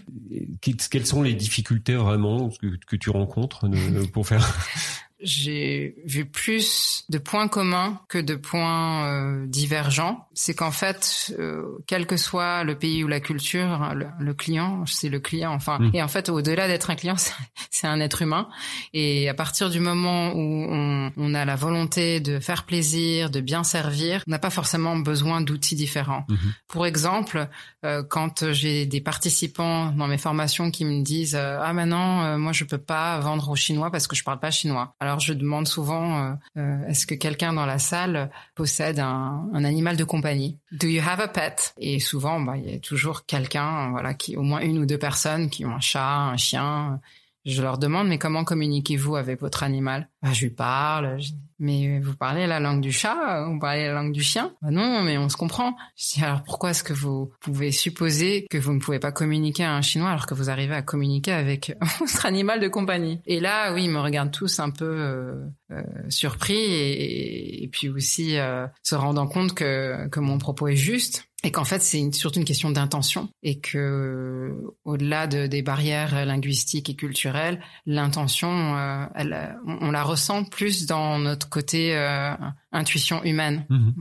[0.60, 4.40] Que- Quelles sont les difficultés vraiment que, que tu rencontres euh, pour faire
[5.22, 10.26] j'ai vu plus de points communs que de points euh, divergents.
[10.34, 14.34] C'est qu'en fait, euh, quel que soit le pays ou la culture, hein, le, le
[14.34, 15.52] client, c'est le client.
[15.52, 15.90] Enfin, Mm.
[15.94, 17.16] et en fait, au-delà d'être un client,
[17.70, 18.48] c'est- un être humain.
[18.92, 23.40] Et à partir du moment où on, on a la volonté de faire plaisir, de
[23.40, 26.24] bien servir, on n'a pas forcément besoin d'outils différents.
[26.28, 26.38] Mhm.
[26.68, 27.48] Pour exemple,
[27.84, 32.38] euh, quand j'ai des participants dans mes formations qui me disent euh, ah maintenant euh,
[32.38, 34.94] moi je peux pas vendre aux chinois parce que je parle pas chinois.
[35.00, 39.64] Alors je demande souvent euh, euh, est-ce que quelqu'un dans la salle possède un, un
[39.64, 40.58] animal de compagnie?
[40.72, 41.74] Do you have a pet?
[41.78, 44.98] Et souvent bah il y a toujours quelqu'un voilà qui au moins une ou deux
[44.98, 47.00] personnes qui ont un chat, un chien.
[47.44, 50.08] Je leur demande mais comment communiquez-vous avec votre animal?
[50.22, 51.20] Bah, je lui parle.
[51.20, 51.32] je-
[51.62, 54.52] Mais vous parlez la langue du chat Vous parlez la langue du chien.
[54.62, 55.76] Bah Non, mais on se comprend.
[55.96, 59.62] Je dis alors pourquoi est-ce que vous pouvez supposer que vous ne pouvez pas communiquer
[59.62, 63.20] à un chinois alors que vous arrivez à communiquer avec votre animal de compagnie?
[63.26, 67.88] Et là, oui, ils me regardent tous un peu euh, euh, surpris et, et puis
[67.88, 72.12] aussi euh, se rendant compte que, que mon propos est juste et qu'en fait c'est
[72.14, 79.06] surtout une question d'intention et que au-delà de, des barrières linguistiques et culturelles, l'intention, euh,
[79.14, 82.34] elle, on, la ressent plus dans notre côté euh,
[82.72, 83.66] intuition humaine.
[83.68, 83.94] Mhm.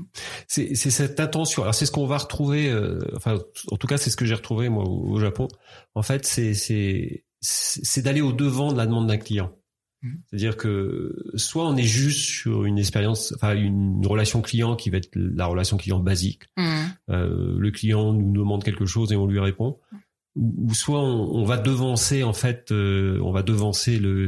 [0.47, 1.63] C'est cette intention.
[1.63, 2.69] Alors c'est ce qu'on va retrouver.
[2.69, 3.39] euh, enfin,
[3.71, 5.47] en tout cas, c'est ce que j'ai retrouvé moi au, au Japon.
[5.95, 6.53] En fait, c'est
[7.43, 9.51] c'est d'aller au devant de la demande d'un client.
[10.01, 10.21] Mhm.
[10.25, 14.97] C'est-à-dire que soit on est juste sur une expérience, enfin une relation client qui va
[14.97, 16.43] être la relation client basique.
[16.57, 16.93] Mhm.
[17.09, 19.77] Euh, le client nous demande quelque chose et on lui répond.
[20.37, 24.27] Ou soit on, on va devancer en fait, euh, on va devancer le,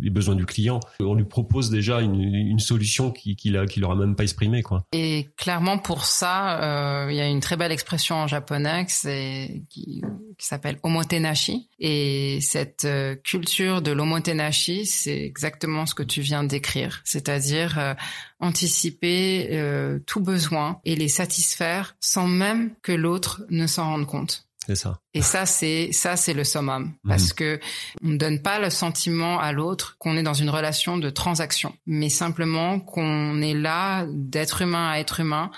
[0.00, 0.80] les besoins du client.
[1.00, 4.62] On lui propose déjà une, une solution qui qu'il a, qu'il aura même pas exprimée
[4.62, 4.84] quoi.
[4.92, 9.64] Et clairement pour ça, euh, il y a une très belle expression en japonais qui,
[9.68, 10.02] qui,
[10.38, 11.68] qui s'appelle omotenashi.
[11.78, 17.94] Et cette euh, culture de l'omotenashi, c'est exactement ce que tu viens décrire, c'est-à-dire euh,
[18.40, 24.46] anticiper tout besoin et les satisfaire sans même que l'autre ne s'en rende compte.
[24.70, 25.00] C'est ça.
[25.14, 27.58] Et ça, c'est ça, c'est le summum, parce que
[28.04, 31.74] on ne donne pas le sentiment à l'autre qu'on est dans une relation de transaction,
[31.86, 35.50] mais simplement qu'on est là d'être humain à être humain.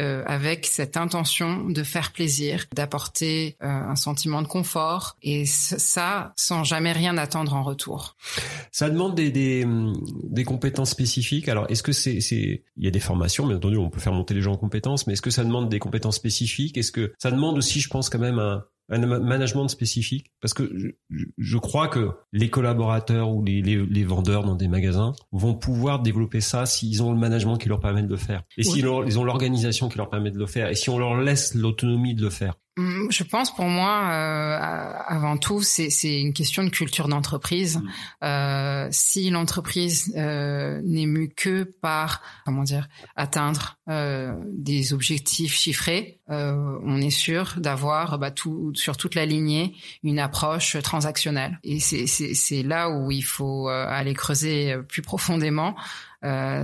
[0.00, 6.32] Euh, avec cette intention de faire plaisir, d'apporter euh, un sentiment de confort, et ça
[6.36, 8.16] sans jamais rien attendre en retour.
[8.72, 9.92] Ça demande hum,
[10.24, 11.48] des compétences spécifiques.
[11.48, 14.12] Alors, est-ce que c'est, c'est, il y a des formations, bien entendu, on peut faire
[14.14, 16.78] monter les gens en compétences, mais est-ce que ça demande des compétences spécifiques?
[16.78, 20.32] Est-ce que ça demande aussi, je pense, quand même un, un management spécifique?
[20.40, 24.68] Parce que je, je, crois que les collaborateurs ou les, les, les, vendeurs dans des
[24.68, 28.42] magasins vont pouvoir développer ça s'ils ont le management qui leur permet de le faire.
[28.56, 30.68] Et s'ils ils ont l'organisation qui leur permet de le faire.
[30.68, 32.54] Et si on leur laisse l'autonomie de le faire.
[32.80, 34.58] Hum, je pense pour moi, euh,
[35.06, 37.76] avant tout, c'est une question de culture d'entreprise.
[37.76, 37.90] Mmh.
[38.24, 46.20] Euh, si l'entreprise euh, n'est mue que par, comment dire, atteindre euh, des objectifs chiffrés,
[46.30, 51.58] euh, on est sûr d'avoir bah, tout, sur toute la lignée une approche transactionnelle.
[51.62, 55.76] Et c'est là où il faut euh, aller creuser plus profondément.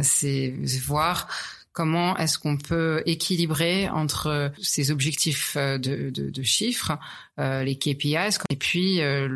[0.03, 0.55] c'est
[0.87, 1.29] voir
[1.77, 6.99] comment est-ce qu'on peut équilibrer entre ces objectifs euh, de, de, de chiffres,
[7.39, 9.29] euh, les KPIs, et puis euh,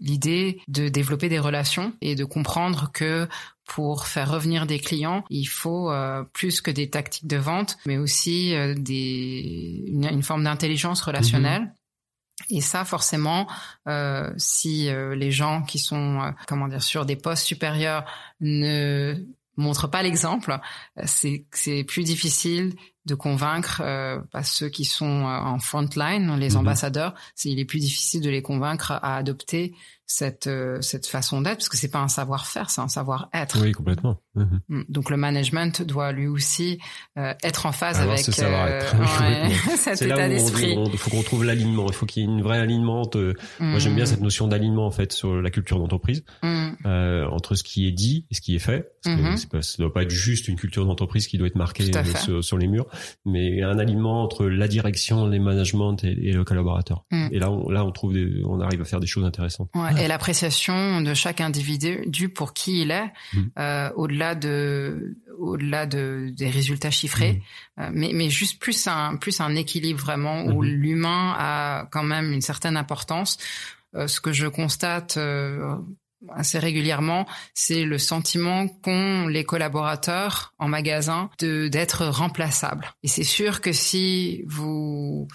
[0.00, 3.28] l'idée de développer des relations et de comprendre que
[3.66, 7.98] pour faire revenir des clients, il faut euh, plus que des tactiques de vente, mais
[7.98, 11.62] aussi des, une, une forme d'intelligence relationnelle.
[11.62, 12.56] Mm-hmm.
[12.56, 13.46] Et ça, forcément,
[13.86, 18.04] euh, si les gens qui sont, comment dire, sur des postes supérieurs
[18.40, 19.14] ne
[19.60, 20.58] montre pas l'exemple,
[21.04, 22.74] c'est c'est plus difficile
[23.06, 26.56] de convaincre euh, pas ceux qui sont euh, en front line, les mhm.
[26.58, 29.74] ambassadeurs, c'est il est plus difficile de les convaincre à adopter
[30.10, 33.62] cette euh, cette façon d'être parce que c'est pas un savoir-faire, c'est un savoir-être.
[33.62, 34.20] Oui, complètement.
[34.34, 34.60] Mhm.
[34.68, 34.82] Mm.
[34.88, 36.80] Donc le management doit lui aussi
[37.16, 38.96] euh, être en phase avec ce savoir-être.
[39.76, 40.76] cet état d'esprit.
[40.92, 41.86] Il faut qu'on trouve l'alignement.
[41.86, 43.08] Il faut qu'il y ait une vraie alignement.
[43.60, 44.08] Moi, j'aime bien mm.
[44.08, 46.70] cette notion d'alignement en fait sur la culture d'entreprise mm.
[46.86, 48.90] euh, entre ce qui est dit et ce qui est fait.
[49.04, 49.48] Parce que mm-hmm.
[49.48, 52.58] pas, ça doit pas être juste une culture d'entreprise qui doit être marquée sur, sur,
[52.58, 52.86] les murs,
[53.24, 57.04] mais un alignement entre la direction, les managements et, et le collaborateur.
[57.30, 59.70] Et là, on, là, on trouve, des, on arrive à faire des choses intéressantes.
[59.74, 63.40] Ouais et l'appréciation de chaque individu pour qui il est, mmh.
[63.58, 67.34] euh, au-delà de, au-delà de des résultats chiffrés,
[67.76, 67.82] mmh.
[67.82, 70.66] euh, mais mais juste plus un plus un équilibre vraiment où mmh.
[70.66, 73.38] l'humain a quand même une certaine importance.
[73.96, 75.74] Euh, ce que je constate euh,
[76.28, 82.92] assez régulièrement, c'est le sentiment qu'ont les collaborateurs en magasin de d'être remplaçables.
[83.02, 85.26] Et c'est sûr que si vous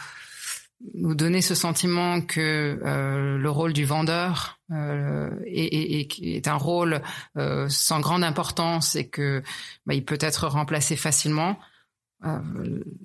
[0.93, 6.55] nous donner ce sentiment que euh, le rôle du vendeur euh, est, est, est, un
[6.55, 7.01] rôle
[7.37, 9.41] euh, sans grande importance et que
[9.85, 11.57] bah, il peut être remplacé facilement.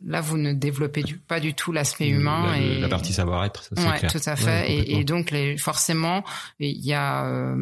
[0.03, 3.65] Là, vous ne développez du, pas du tout l'aspect humain la, et la partie savoir-être.
[3.77, 4.73] Ça, ouais, tout à fait.
[4.73, 6.25] et, et, donc, les, forcément,
[6.59, 7.55] il y a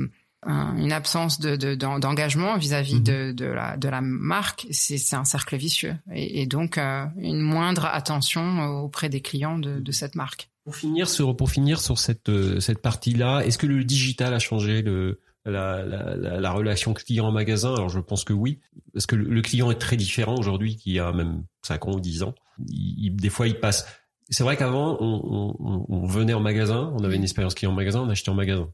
[0.47, 3.03] une absence de, d'engagement vis-à-vis mhm.
[3.03, 5.97] de, de, la, de la marque, c'est, un cercle vicieux.
[6.15, 10.51] Et, donc, euh, une moindre attention auprès des clients de, de cette marque.
[10.65, 14.39] Pour finir sur, pour finir sur cette, euh, cette partie-là, est-ce que le digital a
[14.39, 17.75] changé le, la, la, la, relation client-magasin?
[17.75, 18.61] Alors, je pense que oui,
[18.93, 22.01] parce que le, client est très différent aujourd'hui qu'il y a même 5 ans ou
[22.01, 22.35] 10 ans.
[22.69, 23.87] Il, des fois, il passe...
[24.31, 27.75] C'est vrai qu'avant, on, on, on venait en magasin, on avait une expérience client en
[27.75, 28.69] magasin, on achetait en magasin.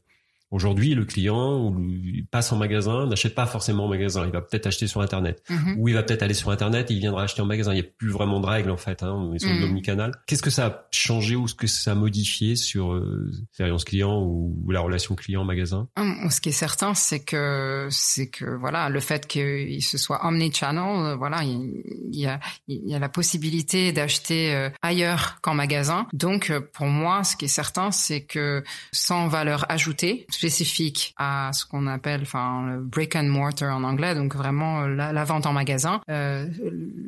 [0.51, 1.75] Aujourd'hui, le client
[2.15, 4.25] il passe en magasin, n'achète pas forcément en magasin.
[4.25, 5.43] Il va peut-être acheter sur Internet.
[5.49, 5.75] Mhm.
[5.77, 7.71] Ou il va peut-être aller sur Internet et il viendra acheter en magasin.
[7.71, 9.03] Il n'y a plus vraiment de règles en fait.
[9.03, 9.11] Hein.
[9.11, 12.55] On est sur mm Qu'est-ce que ça a changé ou ce que ça a modifié
[12.55, 17.87] sur euh, l'expérience client ou, la relation client-magasin hum, Ce qui est certain, c'est que
[17.89, 22.87] c'est que voilà, le fait qu'il se soit omni-channel, euh, voilà, il, y a il
[22.87, 26.07] y a la possibilité d'acheter euh, ailleurs qu'en magasin.
[26.13, 31.65] Donc pour moi, ce qui est certain, c'est que sans valeur ajoutée, spécifique à ce
[31.65, 35.53] qu'on appelle, enfin, le brick and mortar en anglais, donc vraiment euh, la, vente en
[35.53, 36.01] magasin.
[36.09, 36.47] Euh,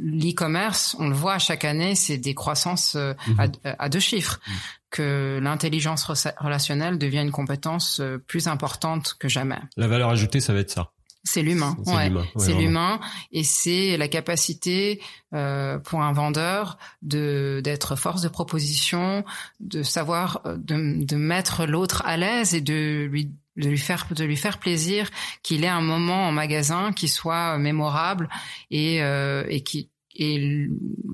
[0.04, 3.52] L'e-commerce, on le voit chaque année, c'est des croissances euh, mhm.
[3.78, 4.40] à, deux chiffres.
[4.48, 4.54] Mhm.
[4.90, 6.06] que l'intelligence
[6.38, 9.60] relationnelle devient une compétence euh, plus importante que jamais.
[9.76, 10.92] La valeur ajoutée, ça va être ça.
[11.24, 12.10] C'est l'humain, ouais.
[12.38, 13.00] c'est l'humain
[13.32, 15.02] et c'est la capacité
[15.34, 19.26] euh, pour un vendeur de d'être force de proposition,
[19.60, 24.24] de savoir de, de mettre l'autre à l'aise et de lui de lui faire de
[24.24, 25.10] lui faire plaisir
[25.44, 28.30] qu'il ait un moment en magasin qui soit mémorable
[28.72, 30.68] et euh, et qui et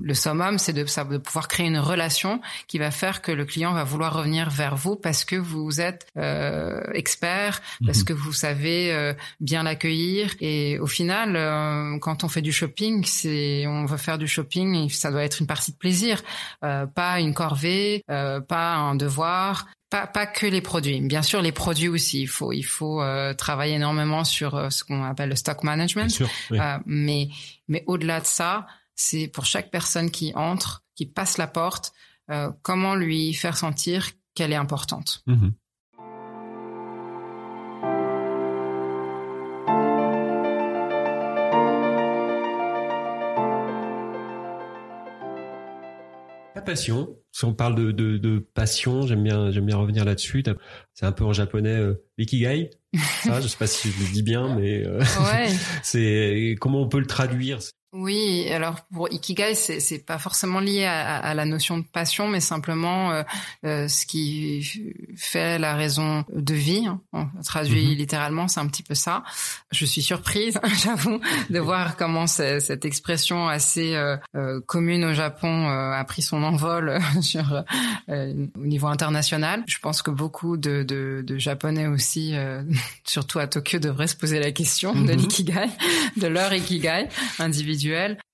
[0.04, 3.72] le summum, c'est de, de pouvoir créer une relation qui va faire que le client
[3.72, 8.04] va vouloir revenir vers vous parce que vous êtes euh, expert, parce mhm.
[8.04, 10.34] que vous savez euh, bien l'accueillir.
[10.40, 14.88] Et au final, euh, quand on fait du shopping, c'est on veut faire du shopping,
[14.88, 16.22] ça doit être une partie de plaisir,
[16.64, 19.66] euh, pas une corvée, euh, pas un devoir.
[19.90, 21.00] Pas, pas, que les produits.
[21.02, 22.22] Bien sûr, les produits aussi.
[22.22, 23.00] Il faut, il faut
[23.38, 26.10] travailler énormément sur ce qu'on appelle le stock management.
[26.10, 26.58] Sûr, oui.
[26.84, 27.28] mais,
[27.68, 31.92] mais au-delà de ça, c'est pour chaque personne qui entre, qui passe la porte,
[32.30, 35.22] euh, comment lui faire sentir qu'elle est importante.
[35.26, 35.52] Mhm.
[46.54, 50.44] La passion, si on parle de, de, de passion, j'aime bien, j'aime bien revenir là-dessus.
[50.94, 52.70] C'est un peu en japonais euh, l'ikigai.
[53.24, 55.48] Ça, je sais pas si je le dis bien, mais euh, Ouais.
[55.82, 57.58] c'est comment on peut le traduire?
[57.96, 62.26] Oui, alors pour ikigai, c'est c'est pas forcément lié à, à, la notion de passion,
[62.26, 63.22] mais simplement euh,
[63.64, 64.68] euh, ce qui
[65.16, 66.86] fait la raison de vie.
[66.88, 67.00] Hein.
[67.12, 67.94] On traduit Mhm.
[67.94, 69.22] littéralement, c'est un petit peu ça.
[69.70, 71.20] Je suis surprise, j'avoue,
[71.50, 76.42] de voir comment cette expression assez euh, euh, commune au Japon euh, a pris son
[76.42, 77.62] envol sur
[78.08, 79.62] euh, au niveau international.
[79.68, 82.62] Je pense que beaucoup de, de, de Japonais aussi, euh,
[83.04, 85.20] surtout à Tokyo, devraient se poser la question de Mhm.
[85.20, 85.68] l'ikigai,
[86.16, 87.06] de leur ikigai
[87.38, 87.83] individuel.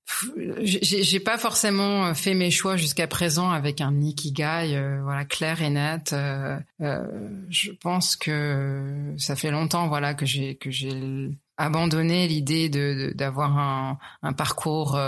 [0.07, 0.31] Pff,
[0.63, 5.71] J'ai pas forcément fait mes choix jusqu'à présent avec un ikigai euh, voilà clair et
[5.71, 6.13] net.
[6.13, 7.07] Euh, euh,
[7.49, 13.57] je pense que ça fait longtemps voilà que j'ai que j'ai abandonné l'idée de- d'avoir
[13.59, 14.99] un, un parcours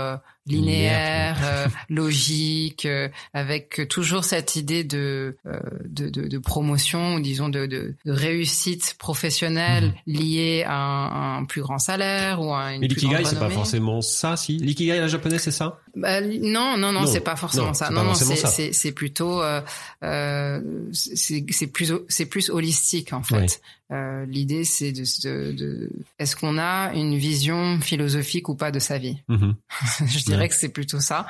[0.45, 7.19] linéaire, euh, logique, euh, avec toujours cette idée de euh, de, de, de promotion ou
[7.19, 12.53] disons de, de, de réussite professionnelle liée à un, à un plus grand salaire ou
[12.53, 14.57] à une Mais plus l'ikigai, c'est pas forcément ça, si?
[14.57, 15.79] L'ikigai à la japonaise, c'est ça?
[15.95, 17.89] Bah, non, non, non, Non, c'est pas forcément non, ça.
[17.91, 19.61] Non, non, c'est plutôt euh,
[20.03, 20.59] euh,
[20.91, 23.61] c'est plus c'est plus holistique en fait.
[23.91, 28.79] Euh, L'idée c'est de, de, de est-ce qu'on a une vision philosophique ou pas de
[28.79, 29.19] sa vie?
[29.27, 29.55] Mhm.
[30.07, 30.49] Je dirais Ouais.
[30.49, 31.27] que c'est plutôt ça.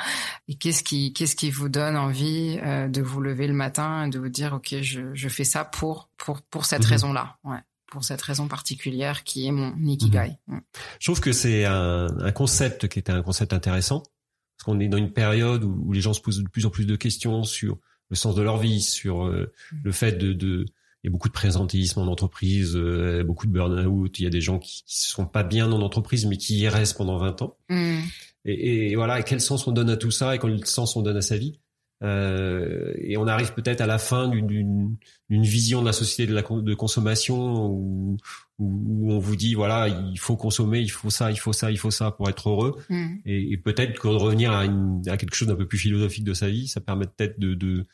[0.47, 4.09] Et qu'est-ce qui qu'est-ce qui vous donne envie euh, de vous lever le matin et
[4.09, 6.89] de vous dire ok je je fais ça pour pour pour cette Mhm.
[6.89, 7.35] raison là.
[7.43, 7.57] Ouais.
[7.87, 10.37] Pour cette raison particulière qui est mon ikigai.
[10.47, 10.55] Mhm.
[10.57, 10.61] Mm.
[10.99, 14.01] Je trouve que c'est un, un concept qui est un concept intéressant
[14.63, 16.69] parce qu'on est dans une période où, où les gens se posent de plus en
[16.69, 17.77] plus de questions sur
[18.09, 19.51] le sens de leur vie, sur euh,
[19.83, 20.65] le fait de, de
[21.03, 24.29] il y a beaucoup de présentéisme en entreprise, euh, beaucoup de burn-out, il y a
[24.29, 27.41] des gens qui, qui sont pas bien en entreprise mais qui y restent pendant 20
[27.41, 27.57] ans.
[27.69, 27.99] Mm.
[28.45, 31.01] Et, et voilà, et quel sens on donne à tout ça et quel sens on
[31.01, 31.59] donne à sa vie?
[32.03, 34.95] Euh, et on arrive peut-être à la fin d'une-
[35.29, 38.17] vision de la société de la de consommation où,
[38.59, 41.77] où on vous dit voilà il faut consommer, il faut ça, il faut ça, il
[41.77, 42.75] faut ça pour être heureux.
[42.89, 43.15] Mm.
[43.25, 46.23] Et, et peut-être que de revenir à, une, à quelque chose d'un peu plus philosophique
[46.23, 47.85] de sa vie, ça permet peut-être de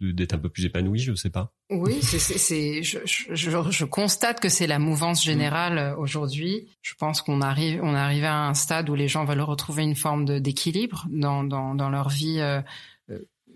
[0.00, 1.52] d'être un peu plus épanoui, je ne sais pas.
[1.70, 6.68] Oui, c'est, je, je, je- je constate que c'est la mouvance générale aujourd'hui.
[6.82, 9.82] Je pense qu'on arrive, on est arrivé à un stade où les gens veulent retrouver
[9.82, 12.60] une forme d'équilibre dans, dans, dans leur vie, euh,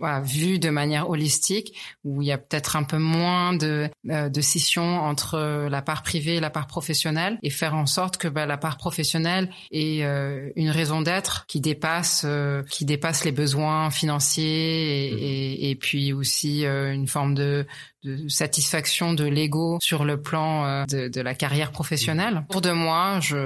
[0.03, 4.29] voilà, vue de manière holistique, où il y a peut-être un peu moins de, euh,
[4.29, 8.27] de scission entre la part privée et la part professionnelle, et faire en sorte que
[8.27, 13.31] bah, la part professionnelle ait euh, une raison d'être qui dépasse, euh, qui dépasse les
[13.31, 17.65] besoins financiers et, et, et puis aussi euh, une forme de
[18.05, 22.45] de satisfaction de l'ego sur le plan euh, de, de la carrière professionnelle.
[22.51, 23.37] Pour de moi, je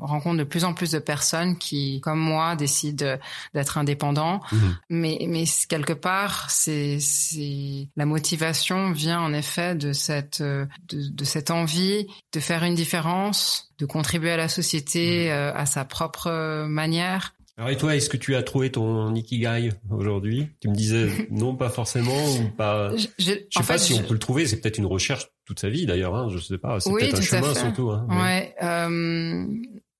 [0.00, 3.16] rencontre de plus en plus de personnes qui, comme moi, décident
[3.54, 4.40] d'être indépendants.
[4.52, 4.76] Mhm.
[4.90, 11.08] Mais, mais quelque part, c'est, c'est la motivation vient en effet de cette, euh, de,
[11.08, 15.84] de cette envie de faire une différence, de contribuer à la société euh, à sa
[15.84, 17.34] propre manière.
[17.58, 20.48] Alors et toi, est-ce que tu as trouvé ton ikigai aujourd'hui?
[20.60, 22.96] Tu me disais non, pas forcément ou pas?
[22.96, 24.46] Je, je- Je sais pas fait, si on peut le trouver.
[24.46, 26.14] C'est peut-être une recherche toute sa vie d'ailleurs.
[26.14, 26.80] Hein, je sais pas.
[26.80, 27.90] C'est Oui, peut-être un chemin surtout.
[27.90, 28.06] Hein.
[28.10, 29.46] Ouais, euh,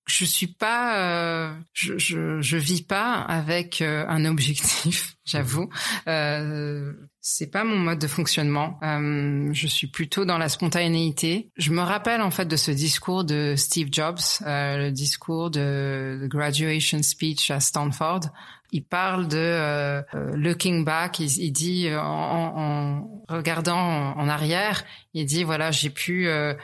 [0.06, 5.68] je suis pas, euh, je, je je vis pas avec euh, un objectif, j'avoue.
[6.08, 8.78] Euh, c'est pas mon mode de fonctionnement.
[8.82, 11.50] Euh, je suis plutôt dans la spontanéité.
[11.56, 16.26] Je me rappelle en fait de ce discours de Steve Jobs, euh, le discours de
[16.28, 18.20] graduation speech à Stanford.
[18.74, 21.20] Il parle de euh, euh, looking back.
[21.20, 23.76] Il, il dit euh, en, en- regardant
[24.16, 24.82] en, arrière,
[25.14, 26.54] il dit voilà j'ai pu euh,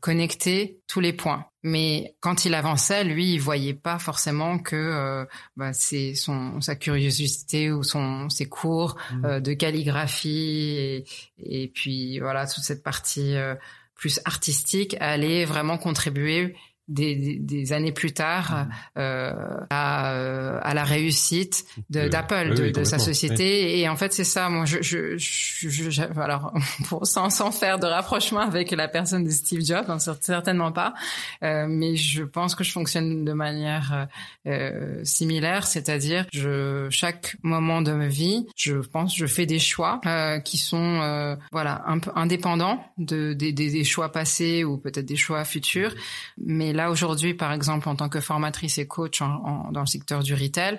[0.00, 1.44] connecter tous les points.
[1.68, 5.24] Mais quand il avançait, lui, il voyait pas forcément que euh,
[5.56, 9.24] bah, c'est son sa curiosité ou son ses cours Mhm.
[9.24, 11.04] euh, de calligraphie et,
[11.38, 13.54] et puis voilà toute cette partie euh,
[13.94, 16.54] plus artistique allait vraiment contribuer
[16.88, 18.66] des, des, des années plus tard
[18.96, 19.32] euh,
[19.70, 23.78] à, euh, à la réussite de- Euh, d'Apple, de, oui, de sa société.
[23.80, 24.48] Et en fait, c'est ça.
[24.48, 26.52] Moi, je, je, je, je- je- alors,
[26.88, 30.72] pour, sans, sans faire de rapprochement avec la personne de Steve Jobs, hein, cer- certainement
[30.72, 30.94] pas.
[31.42, 34.08] Euh, mais je pense que je fonctionne de manière
[34.46, 40.00] euh, similaire, c'est-à-dire, je chaque moment de ma vie, je pense, je fais des choix
[40.06, 44.78] euh, qui sont, euh, voilà, un peu indépendants de des, des, des choix passés ou
[44.78, 45.94] peut-être des choix futurs.
[46.38, 50.22] Mais là aujourd'hui, par exemple, en tant que formatrice et coach en, dans le secteur
[50.22, 50.78] du retail,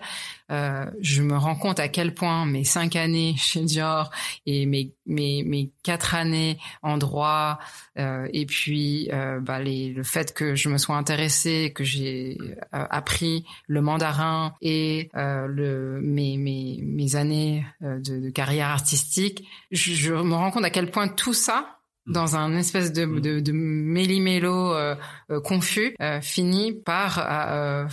[0.50, 4.10] euh, je me rends compte à quel point mes cinq années chez Dior
[4.46, 7.60] et mes mes, mes quatre années en droit
[7.98, 12.38] euh, et puis euh, bah, les, le fait que je me sois intéressée, que j'ai
[12.42, 19.46] euh, appris le mandarin et euh, le mes mes mes années de, de carrière artistique,
[19.72, 21.79] je, je me rends compte à quel point tout ça.
[22.08, 23.20] Dans un espèce de, mm.
[23.22, 24.96] de, de méli-mélo euh,
[25.32, 27.86] euh, confus, euh, finit par euh,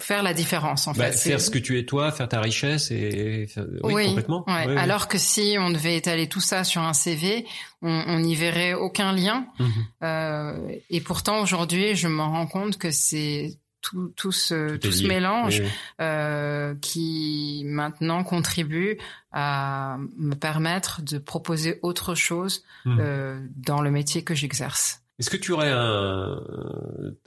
[0.00, 1.30] faire la différence en bah, fait.
[1.30, 3.48] Faire ce que tu es toi, faire ta richesse et
[3.84, 4.44] oui, oui complètement.
[4.46, 4.76] Ouais.
[4.76, 7.46] Alors que si on devait étaler tout ça sur un CV,
[7.82, 9.46] on n'y verrait aucun lien.
[9.58, 10.80] Mm-hmm.
[10.90, 15.62] et pourtant aujourd'hui, je me rends compte que c'est tout, tout ce, tout, ce mélange
[16.00, 18.98] Euh, qui maintenant contribue
[19.32, 22.98] à me permettre de proposer autre chose hmm.
[23.00, 25.02] euh, dans le métier que j'exerce.
[25.18, 26.40] Est-ce que tu aurais un,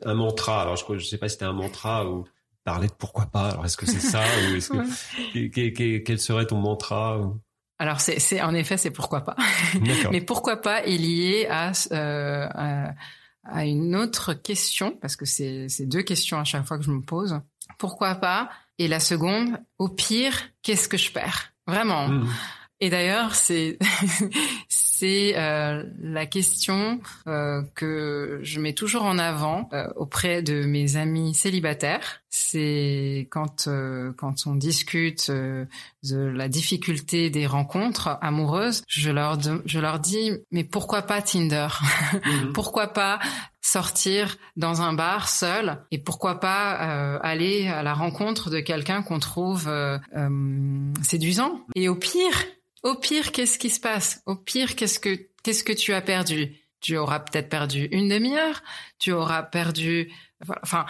[0.04, 0.62] un mantra?
[0.62, 2.26] Alors je ne sais pas si c'était un mantra ou
[2.64, 3.50] parler de pourquoi pas.
[3.50, 7.20] Alors est-ce que c'est ça ou est-ce que quel, serait ton mantra
[7.78, 9.36] alors c'est, c'est en effet c'est pourquoi pas,
[10.12, 12.94] mais pourquoi pas est lié à, euh, à
[13.46, 17.02] à une autre question, parce que c'est deux questions à chaque fois que je me
[17.02, 17.40] pose.
[17.78, 18.50] Pourquoi pas?
[18.78, 21.54] Et la seconde, au pire, qu'est-ce que je perds?
[21.68, 22.08] Vraiment.
[22.08, 22.30] Mmh.
[22.82, 23.78] Et d'ailleurs, c'est
[24.70, 30.98] c'est euh, la question euh, que je mets toujours en avant euh, auprès de mes
[30.98, 32.22] amis célibataires.
[32.30, 35.66] C'est quand euh, quand on discute euh,
[36.04, 41.68] de la difficulté des rencontres amoureuses, je leur je leur dis mais pourquoi pas Tinder?
[42.26, 42.52] Mhm.
[42.54, 43.20] Pourquoi pas
[43.62, 45.78] sortir dans un bar seul?
[45.92, 46.72] Et pourquoi pas
[47.20, 49.72] aller à la rencontre de quelqu'un qu'on trouve
[51.02, 51.62] séduisant?
[51.76, 52.46] Et au pire
[52.86, 54.22] au pire, qu'est-ce qui se passe?
[54.28, 56.56] Au pire, qu'est-ce que qu'est-ce que tu as perdu?
[56.82, 58.62] Tu auras peut-être perdu une demi-heure.
[59.00, 60.12] Tu auras perdu.
[60.62, 60.86] Enfin,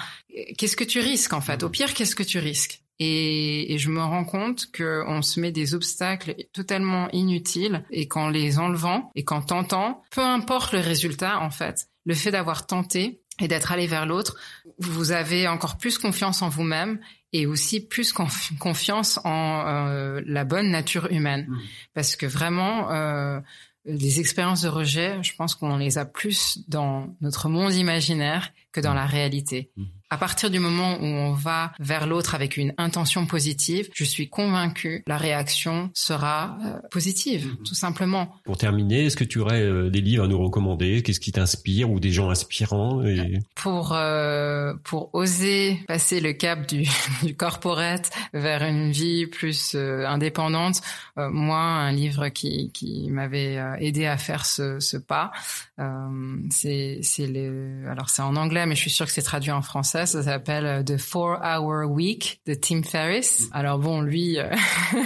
[0.58, 1.64] qu'est-ce que tu risques en fait?
[1.64, 2.82] Au pire, qu'est-ce que tu risques?
[3.00, 8.60] Et, je me rends compte qu'on se met des obstacles totalement inutiles et qu'en les
[8.60, 13.48] enlevant et qu'en tentant, peu importe le résultat en fait, le fait d'avoir tenté et
[13.48, 14.38] d'être allé vers l'autre,
[14.80, 17.00] vous avez encore plus confiance en vous-même
[17.36, 21.48] et aussi plus confiance en euh, la bonne nature humaine.
[21.50, 21.58] Mmh.
[21.94, 23.42] Parce que vraiment, euh,
[23.84, 28.80] les expériences de rejet, je pense qu'on les a plus dans notre monde imaginaire que
[28.80, 28.96] dans mmh.
[28.96, 29.70] la réalité.
[29.76, 29.84] Mmh.
[30.16, 34.30] À partir du moment où on va vers l'autre avec une intention positive, je suis
[34.30, 37.58] convaincue la réaction sera euh, positive, mhm.
[37.66, 38.34] tout simplement.
[38.46, 41.04] Pour terminer, est-ce que tu aurais euh, des livres à nous recommander?
[41.04, 43.42] Qu'est-ce qui t'inspire ou des gens inspirants et...
[43.56, 46.88] Pour euh, pour oser passer le cap du,
[47.24, 50.80] du corporate vers une vie plus indépendante,
[51.18, 55.32] moi un livre qui qui m'avait aidé à faire ce, ce pas,
[56.50, 59.62] c'est c'est le alors c'est en anglais mais je suis sûre que c'est traduit en
[59.62, 63.50] français ça, s'appelle euh, The Four Hour Week de Tim Ferriss.
[63.52, 64.50] Alors bon, lui, euh,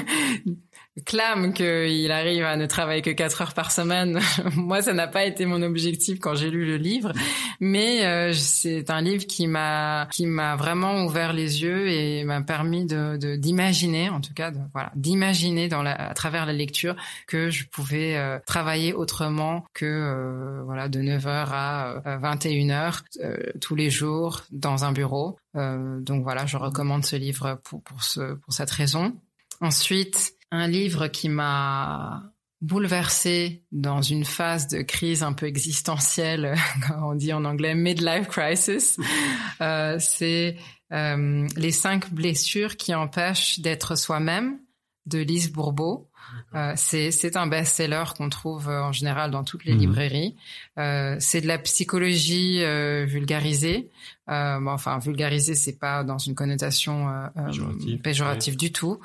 [1.06, 4.20] clame qu'il arrive à ne travailler que quatre heures par semaine.
[4.56, 7.12] Moi, ça n'a pas été mon objectif quand j'ai lu le livre,
[7.60, 12.42] mais euh, c'est un livre qui m'a qui m'a vraiment ouvert les yeux et m'a
[12.42, 16.96] permis de d'imaginer, en tout cas, voilà, d'imaginer dans la, à travers la lecture
[17.28, 23.02] que je pouvais euh, travailler autrement que euh, voilà de 9h à 21h
[23.60, 25.38] tous les jours dans un bureau.
[25.56, 29.16] donc voilà, je recommande ce livre pour pour ce pour cette raison.
[29.62, 36.56] Ensuite, un livre qui m'a bouleversé dans une phase de crise un peu existentielle,
[36.88, 39.00] comme on dit en anglais, midlife crisis.
[39.62, 40.58] Euh, c'est
[40.92, 44.60] euh, les cinq blessures qui empêchent d'être soi-même
[45.06, 46.09] de Lise Bourbeau.
[46.56, 49.80] Euh, c'est un best-seller qu'on trouve euh, en général dans toutes les mhm.
[49.80, 50.36] librairies.
[50.78, 53.90] Euh, c'est de la psychologie euh, vulgarisée.
[54.28, 59.00] Bon, enfin, vulgarisée, c'est pas dans une connotation péjorative, péjorative du tout.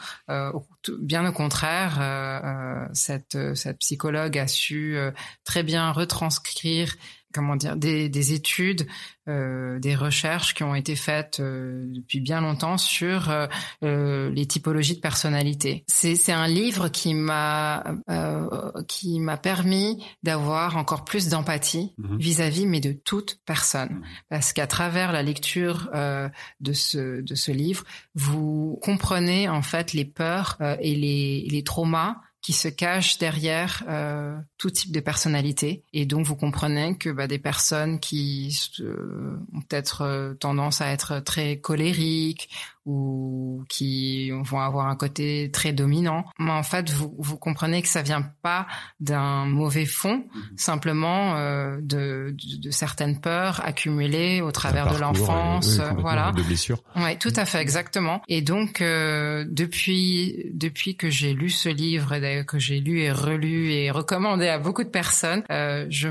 [1.01, 4.99] bien au contraire, cette cette psychologue a su
[5.45, 6.95] très bien retranscrire
[7.35, 8.87] comment dire des, des études,
[9.28, 13.47] euh, des recherches qui ont été faites euh, depuis bien longtemps sur euh,
[13.82, 15.85] euh les typologies de personnalité.
[15.89, 22.18] C'est un livre qui m'a euh, qui m'a permis d'avoir encore plus d'empathie mhm.
[22.18, 24.05] vis-à-vis mais de toute personne mhm.
[24.28, 26.28] parce qu'à travers la lecture euh,
[26.61, 32.16] de ce de ce livre, vous comprenez en fait les peurs et les les traumas
[32.45, 35.82] qui se cache derrière euh, tout type de personnalité.
[35.92, 40.88] Et donc, vous comprenez que bah, des personnes qui euh, ont peut-être euh, tendance à
[40.88, 42.48] être très colériques
[42.86, 47.88] ou qui vont avoir un côté très dominant, mais en fait, vous, vous comprenez que
[47.88, 48.66] ça vient pas
[49.00, 50.42] d'un mauvais fond, mhm.
[50.58, 56.32] simplement euh, de, de, de, certaines peurs accumulées au travers de l'enfance, voilà.
[56.32, 56.82] De blessures.
[56.94, 58.20] Ouais, tout à fait, exactement.
[58.28, 63.72] Et donc, depuis depuis que j'ai lu ce livre et que j'ai lu et relu
[63.72, 66.09] et recommandé à beaucoup de personnes, euh, je,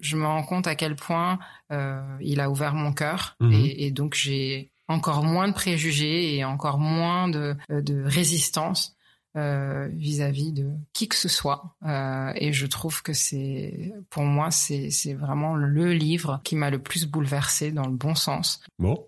[0.00, 1.38] je me rends compte à quel point
[1.72, 3.52] euh, il a ouvert mon cœur mhm.
[3.52, 8.96] et, et, donc j'ai encore moins de préjugés et encore moins de, de résistance
[9.36, 11.76] euh, vis-à-vis de qui que ce soit.
[11.86, 16.68] Euh, et je trouve que c'est, pour moi, c'est, c'est vraiment le livre qui m'a
[16.68, 18.60] le plus bouleversé dans le bon sens.
[18.80, 19.06] Bon,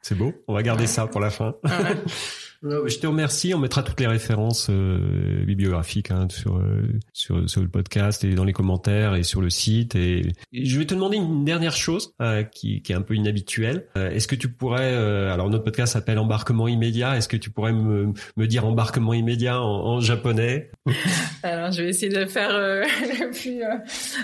[0.00, 0.32] c'est beau.
[0.46, 1.56] On va garder ça pour la fin.
[2.63, 3.53] Je te remercie.
[3.53, 8.33] On mettra toutes les références euh, bibliographiques hein, sur, euh, sur, sur le podcast et
[8.35, 9.95] dans les commentaires et sur le site.
[9.95, 13.87] Et, je vais te demander une dernière chose euh, qui, qui est un peu inhabituelle.
[13.95, 17.17] Est-ce que tu pourrais, alors notre podcast s'appelle Embarquement immédiat.
[17.17, 20.71] Est-ce que tu pourrais me, me dire embarquement immédiat en, en japonais
[21.43, 23.61] Alors je vais essayer de faire le plus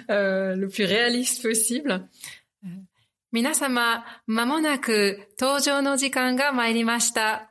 [0.09, 2.05] le plus réaliste possible.
[3.35, 7.48] 皆様、まもなく登場の時間が参りました。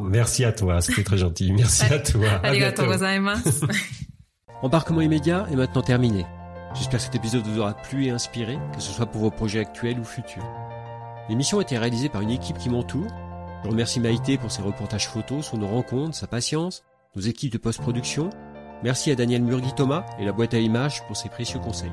[0.00, 1.52] Merci à toi, c'était très gentil.
[1.52, 2.28] Merci à toi.
[4.62, 6.26] Embarquement immédiat est maintenant terminé.
[6.74, 9.60] J'espère que cet épisode vous aura plu et inspiré, que ce soit pour vos projets
[9.60, 10.44] actuels ou futurs.
[11.28, 13.08] L'émission a été réalisée par une équipe qui m'entoure.
[13.64, 16.84] Je remercie Maïté pour ses reportages photos sur nos rencontres, sa patience,
[17.16, 18.30] nos équipes de post-production.
[18.82, 21.92] Merci à Daniel Murgui-Thomas et la boîte à images pour ses précieux conseils.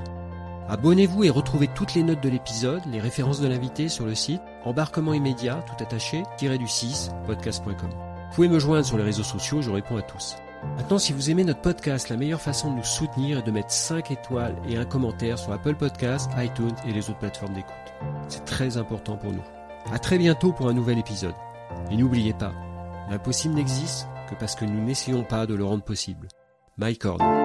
[0.68, 4.42] Abonnez-vous et retrouvez toutes les notes de l'épisode, les références de l'invité sur le site
[4.64, 7.90] embarquement immédiat, tout attaché, du 6, podcast.com.
[7.90, 10.36] Vous pouvez me joindre sur les réseaux sociaux, je réponds à tous.
[10.78, 13.72] Maintenant, si vous aimez notre podcast, la meilleure façon de nous soutenir est de mettre
[13.72, 17.74] 5 étoiles et un commentaire sur Apple Podcasts, iTunes et les autres plateformes d'écoute.
[18.28, 19.44] C'est très important pour nous.
[19.92, 21.36] À très bientôt pour un nouvel épisode.
[21.92, 22.54] Et n'oubliez pas,
[23.12, 26.28] l'impossible n'existe que parce que nous n'essayons pas de le rendre possible.
[27.00, 27.45] Cord.